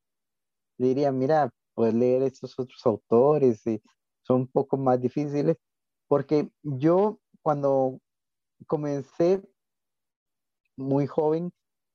diría, 0.76 1.12
mira, 1.12 1.50
puedes 1.74 1.94
leer 1.94 2.22
estos 2.22 2.58
otros 2.58 2.84
autores, 2.84 3.64
y 3.66 3.80
son 4.22 4.42
un 4.42 4.46
poco 4.48 4.76
más 4.76 5.00
difíciles, 5.00 5.56
porque 6.08 6.50
yo 6.62 7.20
cuando 7.42 8.00
comencé 8.66 9.42
muy 10.76 11.06
joven, 11.06 11.52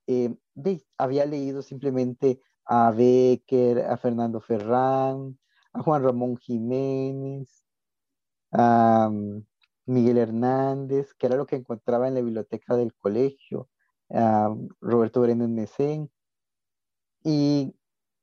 eh, 0.08 0.36
había 0.98 1.26
leído 1.26 1.62
simplemente 1.62 2.42
a 2.66 2.92
Becker, 2.92 3.80
a 3.86 3.98
Fernando 3.98 4.40
Ferrán, 4.42 5.40
a 5.74 5.82
Juan 5.82 6.04
Ramón 6.04 6.38
Jiménez, 6.38 7.66
a 8.52 9.10
mm, 9.12 9.46
Miguel 9.86 10.18
Hernández, 10.18 11.14
que 11.16 11.28
era 11.28 11.36
lo 11.36 11.46
que 11.46 11.56
encontraba 11.56 12.08
en 12.08 12.16
la 12.16 12.22
biblioteca 12.22 12.76
del 12.76 12.94
colegio, 12.96 13.70
Roberto 14.82 15.22
Brennan 15.22 15.54
Mesén. 15.54 16.10
Y 17.24 17.76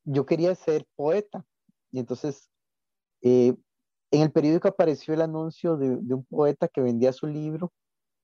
yo 0.05 0.27
quería 0.27 0.55
ser 0.55 0.87
poeta. 0.97 1.45
Y 1.91 1.99
entonces, 1.99 2.51
eh, 3.22 3.57
en 4.11 4.22
el 4.22 4.32
periódico 4.32 4.68
apareció 4.68 5.14
el 5.14 5.22
anuncio 5.22 5.76
de, 5.76 5.88
un 5.88 6.24
poeta 6.24 6.68
que 6.68 6.80
vendía 6.80 7.12
su 7.12 7.26
libro 7.26 7.72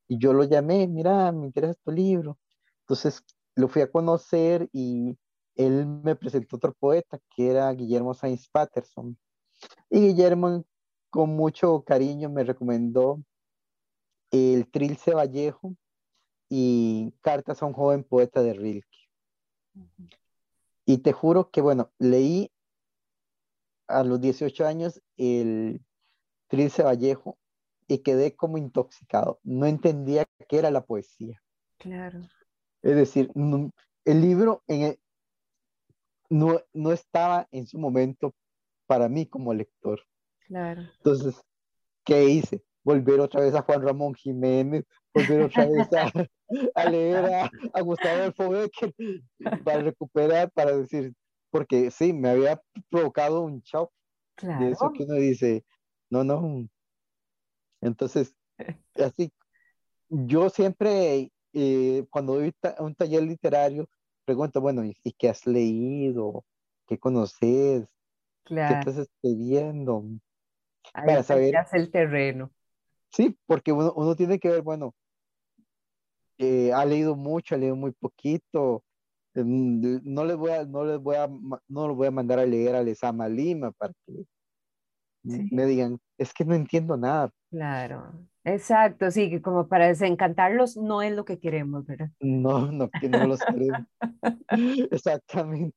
y 0.08 0.18
yo 0.18 0.32
lo 0.32 0.44
llamé, 0.44 0.86
mira, 0.86 1.32
me 1.32 1.46
interesa 1.46 1.78
tu 1.84 1.90
libro. 1.90 2.38
Entonces 2.80 3.22
lo 3.54 3.68
fui 3.68 3.82
a 3.82 3.90
conocer 3.90 4.68
y 4.72 5.16
él 5.56 5.86
me 5.86 6.16
presentó 6.16 6.56
otro 6.56 6.74
poeta 6.74 7.18
que 7.34 7.50
era 7.50 7.70
Guillermo 7.72 8.14
Sainz 8.14 8.48
Patterson. 8.48 9.16
Y 9.90 10.00
Guillermo 10.08 10.64
con 11.10 11.30
mucho 11.30 11.82
cariño 11.84 12.30
me 12.30 12.44
recomendó 12.44 13.22
el 14.30 14.70
Trilce 14.70 15.14
Vallejo 15.14 15.74
y 16.48 17.12
Cartas 17.20 17.62
a 17.62 17.66
un 17.66 17.74
joven 17.74 18.04
poeta 18.04 18.42
de 18.42 18.54
Rilke. 18.54 19.08
Y 20.84 20.98
te 20.98 21.12
juro 21.12 21.50
que, 21.50 21.60
bueno, 21.60 21.90
leí 21.98 22.50
a 23.88 24.02
los 24.04 24.20
18 24.20 24.66
años 24.66 25.01
el 25.16 25.80
Trilce 26.48 26.82
Vallejo 26.82 27.38
y 27.88 27.98
quedé 27.98 28.34
como 28.34 28.58
intoxicado. 28.58 29.40
No 29.42 29.66
entendía 29.66 30.26
qué 30.48 30.58
era 30.58 30.70
la 30.70 30.84
poesía. 30.84 31.42
Claro. 31.78 32.20
Es 32.82 32.96
decir, 32.96 33.30
el 34.04 34.20
libro 34.20 34.62
en 34.66 34.96
no, 36.32 36.60
no 36.72 36.92
estaba 36.92 37.46
en 37.52 37.66
su 37.66 37.78
momento 37.78 38.34
para 38.86 39.08
mí 39.08 39.26
como 39.26 39.52
lector. 39.52 40.00
Claro. 40.46 40.82
Entonces, 40.98 41.40
¿qué 42.04 42.24
hice? 42.24 42.62
Volver 42.82 43.20
otra 43.20 43.42
vez 43.42 43.54
a 43.54 43.62
Juan 43.62 43.82
Ramón 43.82 44.14
Jiménez, 44.14 44.84
volver 45.14 45.42
otra 45.42 45.66
vez 45.66 45.88
a, 46.74 46.84
leer 46.90 47.48
a, 47.72 47.80
Gustavo 47.82 48.16
Adolfo 48.16 48.48
Becker 48.48 48.94
para 49.64 49.82
recuperar, 49.82 50.50
para 50.50 50.76
decir, 50.76 51.12
porque 51.50 51.90
sí, 51.90 52.12
me 52.12 52.30
había 52.30 52.60
provocado 52.90 53.42
un 53.42 53.60
shock 53.60 53.92
de 54.40 54.70
eso 54.70 54.92
que 54.92 55.04
uno 55.04 55.14
dice, 55.14 55.64
no, 56.10 56.24
no. 56.24 56.68
Entonces, 57.80 58.34
así, 58.96 59.32
yo 60.08 60.50
siempre, 60.50 61.30
eh, 61.52 62.06
cuando 62.10 62.34
doy 62.34 62.54
un 62.78 62.94
taller 62.94 63.22
literario, 63.22 63.88
pregunto, 64.24 64.60
bueno, 64.60 64.84
¿y, 64.84 64.94
qué 65.18 65.28
has 65.28 65.46
leído? 65.46 66.44
¿Qué 66.86 66.98
conoces? 66.98 67.86
¿Qué 68.44 68.54
estás 68.54 68.98
escribiendo? 68.98 70.04
para 70.92 71.22
saber. 71.22 71.54
el 71.72 71.90
terreno. 71.90 72.50
Sí, 73.10 73.36
porque 73.46 73.72
uno, 73.72 73.92
uno 73.94 74.16
tiene 74.16 74.38
que 74.38 74.48
ver, 74.48 74.62
bueno, 74.62 74.94
eh, 76.38 76.72
ha 76.72 76.84
leído 76.84 77.14
mucho, 77.14 77.54
ha 77.54 77.58
leído 77.58 77.76
muy 77.76 77.92
poquito. 77.92 78.84
No 79.34 80.24
les 80.24 80.36
voy 80.36 80.50
a, 80.50 80.64
no 80.64 80.84
les 80.84 80.98
voy 80.98 81.16
a, 81.16 81.28
no 81.28 81.88
los 81.88 81.96
voy 81.96 82.06
a 82.06 82.10
mandar 82.10 82.38
a 82.38 82.46
leer 82.46 82.74
a 82.74 82.82
Lesama 82.82 83.28
Lima 83.28 83.72
para 83.72 83.92
que 84.06 84.24
me 85.24 85.66
digan, 85.66 85.98
es 86.18 86.34
que 86.34 86.44
no 86.44 86.54
entiendo 86.54 86.96
nada. 86.96 87.30
Claro. 87.50 88.12
Exacto, 88.44 89.10
sí, 89.12 89.30
que 89.30 89.40
como 89.40 89.68
para 89.68 89.86
desencantarlos 89.86 90.76
no 90.76 91.00
es 91.00 91.12
lo 91.12 91.24
que 91.24 91.38
queremos, 91.38 91.86
¿verdad? 91.86 92.10
No, 92.18 92.72
no, 92.72 92.90
que 92.90 93.08
no 93.08 93.26
los 93.26 93.40
queremos. 93.40 93.86
Exactamente. 94.90 95.76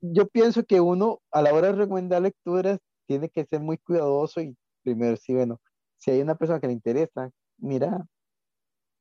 yo 0.00 0.28
pienso 0.28 0.64
que 0.64 0.80
uno 0.80 1.20
a 1.32 1.42
la 1.42 1.52
hora 1.52 1.68
de 1.68 1.74
recomendar 1.74 2.22
lecturas 2.22 2.78
tiene 3.06 3.28
que 3.28 3.44
ser 3.44 3.60
muy 3.60 3.78
cuidadoso 3.78 4.40
y 4.40 4.56
primero, 4.84 5.16
sí, 5.16 5.34
bueno, 5.34 5.60
si 5.98 6.12
hay 6.12 6.20
una 6.20 6.36
persona 6.36 6.60
que 6.60 6.68
le 6.68 6.72
interesa, 6.72 7.30
mira, 7.58 8.06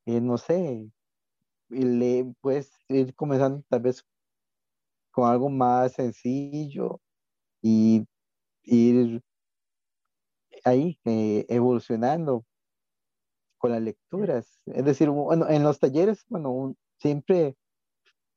eh, 0.07 0.19
no 0.19 0.39
sé, 0.39 0.89
y 1.69 1.83
le 1.83 2.33
puedes 2.41 2.71
ir 2.87 3.13
comenzando 3.15 3.63
tal 3.69 3.81
vez 3.81 4.03
con 5.11 5.29
algo 5.29 5.49
más 5.49 5.93
sencillo 5.93 6.99
y 7.61 8.05
ir 8.63 9.21
ahí 10.63 10.99
eh, 11.05 11.45
evolucionando 11.49 12.45
con 13.57 13.71
las 13.71 13.81
lecturas. 13.81 14.61
Es 14.65 14.85
decir, 14.85 15.09
bueno, 15.09 15.47
en 15.49 15.63
los 15.63 15.79
talleres, 15.79 16.25
bueno, 16.29 16.75
siempre 16.97 17.55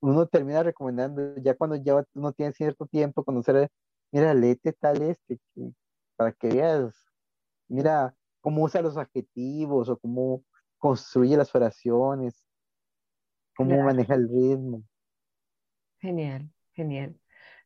uno 0.00 0.26
termina 0.26 0.62
recomendando, 0.62 1.36
ya 1.36 1.54
cuando 1.56 1.76
ya 1.76 2.04
uno 2.14 2.32
tiene 2.32 2.52
cierto 2.52 2.86
tiempo, 2.86 3.24
conocer, 3.24 3.70
mira, 4.10 4.34
léete 4.34 4.72
tal 4.72 5.00
este, 5.02 5.38
para 6.16 6.32
que 6.32 6.48
veas, 6.48 6.94
mira 7.68 8.14
cómo 8.40 8.64
usa 8.64 8.82
los 8.82 8.96
adjetivos 8.96 9.88
o 9.88 9.98
cómo 9.98 10.44
construye 10.78 11.36
las 11.36 11.54
oraciones, 11.54 12.42
cómo 13.64 13.82
maneja 13.84 14.14
el 14.14 14.28
ritmo. 14.28 14.82
Genial, 16.00 16.50
genial. 16.72 17.16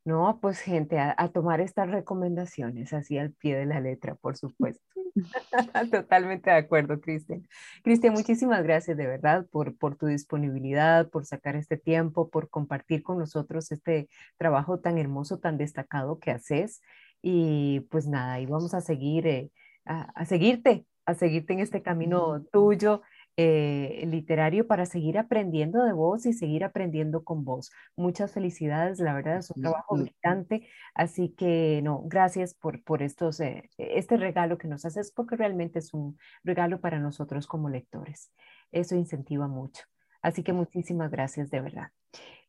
No, 0.06 0.38
pues 0.40 0.60
gente, 0.60 1.00
a, 1.00 1.16
tomar 1.32 1.60
estas 1.60 1.90
recomendaciones 1.90 2.92
así 2.92 3.18
al 3.18 3.32
pie 3.32 3.56
de 3.56 3.66
la 3.66 3.80
letra, 3.80 4.14
por 4.14 4.36
supuesto. 4.36 4.84
Totalmente 5.90 6.48
de 6.50 6.56
acuerdo, 6.56 7.00
Cristian. 7.00 7.48
Cristian, 7.82 8.12
muchísimas 8.12 8.62
gracias 8.62 8.96
de 8.96 9.06
verdad 9.06 9.46
por, 9.50 9.76
por 9.76 9.96
tu 9.96 10.06
disponibilidad, 10.06 11.10
por 11.10 11.26
sacar 11.26 11.56
este 11.56 11.76
tiempo, 11.76 12.30
por 12.30 12.48
compartir 12.50 13.02
con 13.02 13.18
nosotros 13.18 13.72
este 13.72 14.08
trabajo 14.38 14.78
tan 14.78 14.96
hermoso, 14.98 15.38
tan 15.40 15.58
destacado 15.58 16.20
que 16.20 16.30
haces. 16.30 16.82
Y 17.20 17.80
pues 17.90 18.06
nada, 18.06 18.38
y 18.38 18.46
vamos 18.46 18.74
a 18.74 18.82
seguir, 18.82 19.26
eh, 19.26 19.50
a 19.86 20.24
seguirte, 20.24 20.86
a 21.04 21.14
seguirte 21.14 21.52
en 21.54 21.60
este 21.60 21.82
camino 21.82 22.44
tuyo 22.52 23.02
eh, 23.38 24.04
literario 24.06 24.66
para 24.66 24.86
seguir 24.86 25.18
aprendiendo 25.18 25.84
de 25.84 25.92
vos 25.92 26.24
y 26.24 26.32
seguir 26.32 26.64
aprendiendo 26.64 27.22
con 27.22 27.44
vos. 27.44 27.70
Muchas 27.94 28.32
felicidades, 28.32 28.98
la 28.98 29.12
verdad 29.12 29.36
es 29.38 29.50
un 29.50 29.60
trabajo 29.60 29.96
brillante, 29.96 30.66
así 30.94 31.34
que 31.36 31.82
no, 31.82 32.02
gracias 32.06 32.54
por, 32.54 32.82
por 32.82 33.02
estos, 33.02 33.40
eh, 33.40 33.70
este 33.76 34.16
regalo 34.16 34.56
que 34.56 34.68
nos 34.68 34.86
haces, 34.86 35.12
porque 35.12 35.36
realmente 35.36 35.80
es 35.80 35.92
un 35.92 36.18
regalo 36.44 36.80
para 36.80 36.98
nosotros 36.98 37.46
como 37.46 37.68
lectores. 37.68 38.32
Eso 38.72 38.96
incentiva 38.96 39.48
mucho. 39.48 39.84
Así 40.22 40.42
que 40.42 40.54
muchísimas 40.54 41.10
gracias 41.10 41.50
de 41.50 41.60
verdad. 41.60 41.88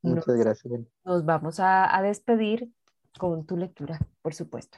Muchas 0.02 0.38
gracias. 0.38 0.74
Nos 1.04 1.26
vamos 1.26 1.60
a, 1.60 1.96
a 1.96 2.02
despedir 2.02 2.72
con 3.20 3.46
tu 3.46 3.58
lectura, 3.58 4.00
por 4.22 4.34
supuesto. 4.34 4.78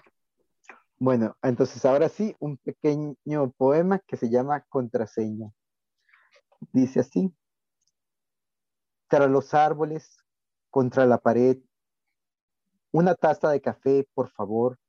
Bueno, 0.97 1.38
entonces 1.43 1.86
ahora 1.86 2.10
sí, 2.10 2.36
un 2.39 2.57
pequeño 2.57 3.51
poema 3.57 3.99
que 3.99 4.18
se 4.18 4.30
llama 4.30 4.66
Contraseña. 4.70 5.51
Dice 6.72 6.99
así, 6.99 7.34
tras 9.07 9.30
los 9.30 9.53
árboles, 9.53 10.18
contra 10.70 11.05
la 11.05 11.18
pared, 11.18 11.57
una 12.91 13.16
taza 13.16 13.49
de 13.49 13.62
café, 13.62 14.07
por 14.14 14.30
favor, 14.30 14.80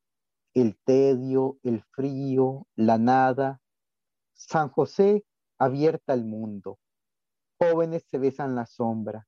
el 0.54 0.78
tedio, 0.84 1.58
el 1.62 1.82
frío, 1.92 2.66
la 2.74 2.98
nada, 2.98 3.60
San 4.34 4.68
José 4.68 5.24
abierta 5.58 6.12
al 6.12 6.24
mundo, 6.24 6.78
jóvenes 7.58 8.04
se 8.10 8.18
besan 8.18 8.54
la 8.54 8.66
sombra, 8.66 9.26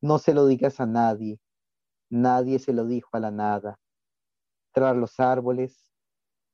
no 0.00 0.18
se 0.18 0.34
lo 0.34 0.46
digas 0.46 0.80
a 0.80 0.86
nadie, 0.86 1.40
nadie 2.08 2.58
se 2.58 2.72
lo 2.72 2.86
dijo 2.86 3.08
a 3.12 3.20
la 3.20 3.30
nada, 3.30 3.78
tras 4.72 4.96
los 4.96 5.20
árboles, 5.20 5.92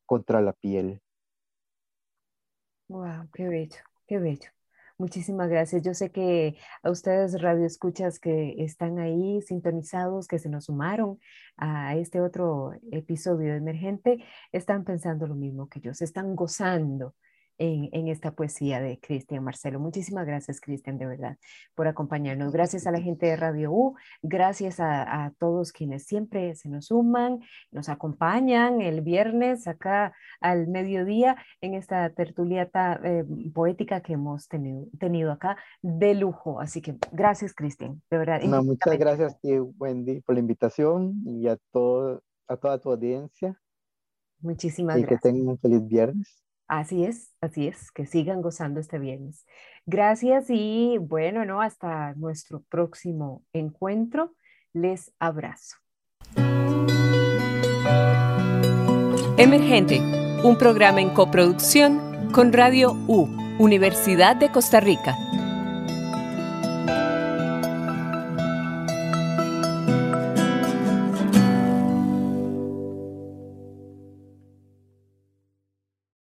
contra 0.05 0.41
la 0.41 0.53
piel. 0.53 1.01
Wow, 2.87 3.29
qué 3.33 3.47
bello, 3.47 3.83
qué 4.07 4.19
bello. 4.19 4.56
Muchísimas 4.99 5.47
gracias. 5.47 5.83
Yo 5.83 5.93
sé 5.93 6.11
que 6.11 6.57
a 6.81 6.89
ustedes, 6.89 7.39
radio 7.39 7.65
escuchas 7.67 8.17
que 8.19 8.55
están 8.63 8.97
ahí 8.97 9.43
sintonizados, 9.43 10.27
que 10.27 10.39
se 10.39 10.49
nos 10.49 10.65
sumaron 10.65 11.19
a 11.55 11.95
este 11.95 12.19
otro 12.19 12.71
episodio 12.91 13.53
Emergente, 13.53 14.23
están 14.51 14.85
pensando 14.85 15.27
lo 15.27 15.35
mismo 15.35 15.69
que 15.69 15.81
yo, 15.81 15.93
se 15.93 16.03
están 16.03 16.35
gozando 16.35 17.13
en, 17.57 18.07
esta 18.07 18.31
poesía 18.31 18.79
de 18.79 18.99
Cristian 18.99 19.43
Marcelo. 19.43 19.79
Muchísimas 19.79 20.25
gracias, 20.25 20.61
Cristian, 20.61 20.97
de 20.97 21.05
verdad, 21.05 21.37
por 21.75 21.87
acompañarnos. 21.87 22.51
Gracias 22.51 22.87
a 22.87 22.91
la 22.91 23.01
gente 23.01 23.25
de 23.25 23.35
Radio 23.35 23.71
U, 23.71 23.95
gracias 24.21 24.79
a, 24.79 25.33
todos 25.39 25.71
quienes 25.71 26.05
siempre 26.05 26.55
se 26.55 26.69
nos 26.69 26.87
suman, 26.87 27.39
nos 27.71 27.89
acompañan 27.89 28.81
el 28.81 29.01
viernes 29.01 29.67
acá 29.67 30.13
al 30.39 30.67
mediodía 30.67 31.35
en 31.61 31.73
esta 31.73 32.09
tertulia 32.11 32.69
eh, 33.03 33.25
poética 33.53 34.01
que 34.01 34.13
hemos 34.13 34.47
tenido, 34.47 34.85
tenido 34.99 35.31
acá 35.31 35.57
de 35.81 36.15
lujo. 36.15 36.59
Así 36.59 36.81
que 36.81 36.95
gracias, 37.11 37.53
Cristian, 37.53 38.01
de 38.09 38.17
verdad. 38.17 38.41
muchas 38.63 38.97
gracias, 38.97 39.37
Wendy, 39.43 40.21
por 40.21 40.35
la 40.35 40.41
invitación 40.41 41.21
y 41.25 41.47
a, 41.47 41.57
todo, 41.71 42.23
a 42.47 42.57
toda 42.57 42.79
tu 42.79 42.91
audiencia. 42.91 43.59
Muchísimas 44.39 44.97
y 44.97 45.01
gracias. 45.01 45.21
que 45.21 45.29
tengan 45.29 45.47
un 45.49 45.59
feliz 45.59 45.85
viernes. 45.87 46.46
Así 46.67 47.05
es, 47.05 47.33
así 47.39 47.67
es, 47.67 47.91
que 47.91 48.05
sigan 48.05 48.41
gozando 48.41 48.79
este 48.79 48.99
viernes. 48.99 49.45
Gracias 49.85 50.45
y 50.49 50.97
bueno, 50.99 51.45
no, 51.45 51.61
hasta 51.61 52.13
nuestro 52.15 52.61
próximo 52.69 53.43
encuentro. 53.53 54.33
Les 54.73 55.13
abrazo. 55.17 55.77
Emergente, 59.37 60.01
un 60.43 60.57
programa 60.57 60.99
en 60.99 61.13
coproducción 61.13 62.31
con 62.33 62.51
Radio 62.51 62.91
U, 63.07 63.27
Universidad 63.59 64.35
de 64.35 64.51
Costa 64.51 64.79
Rica. 64.79 65.15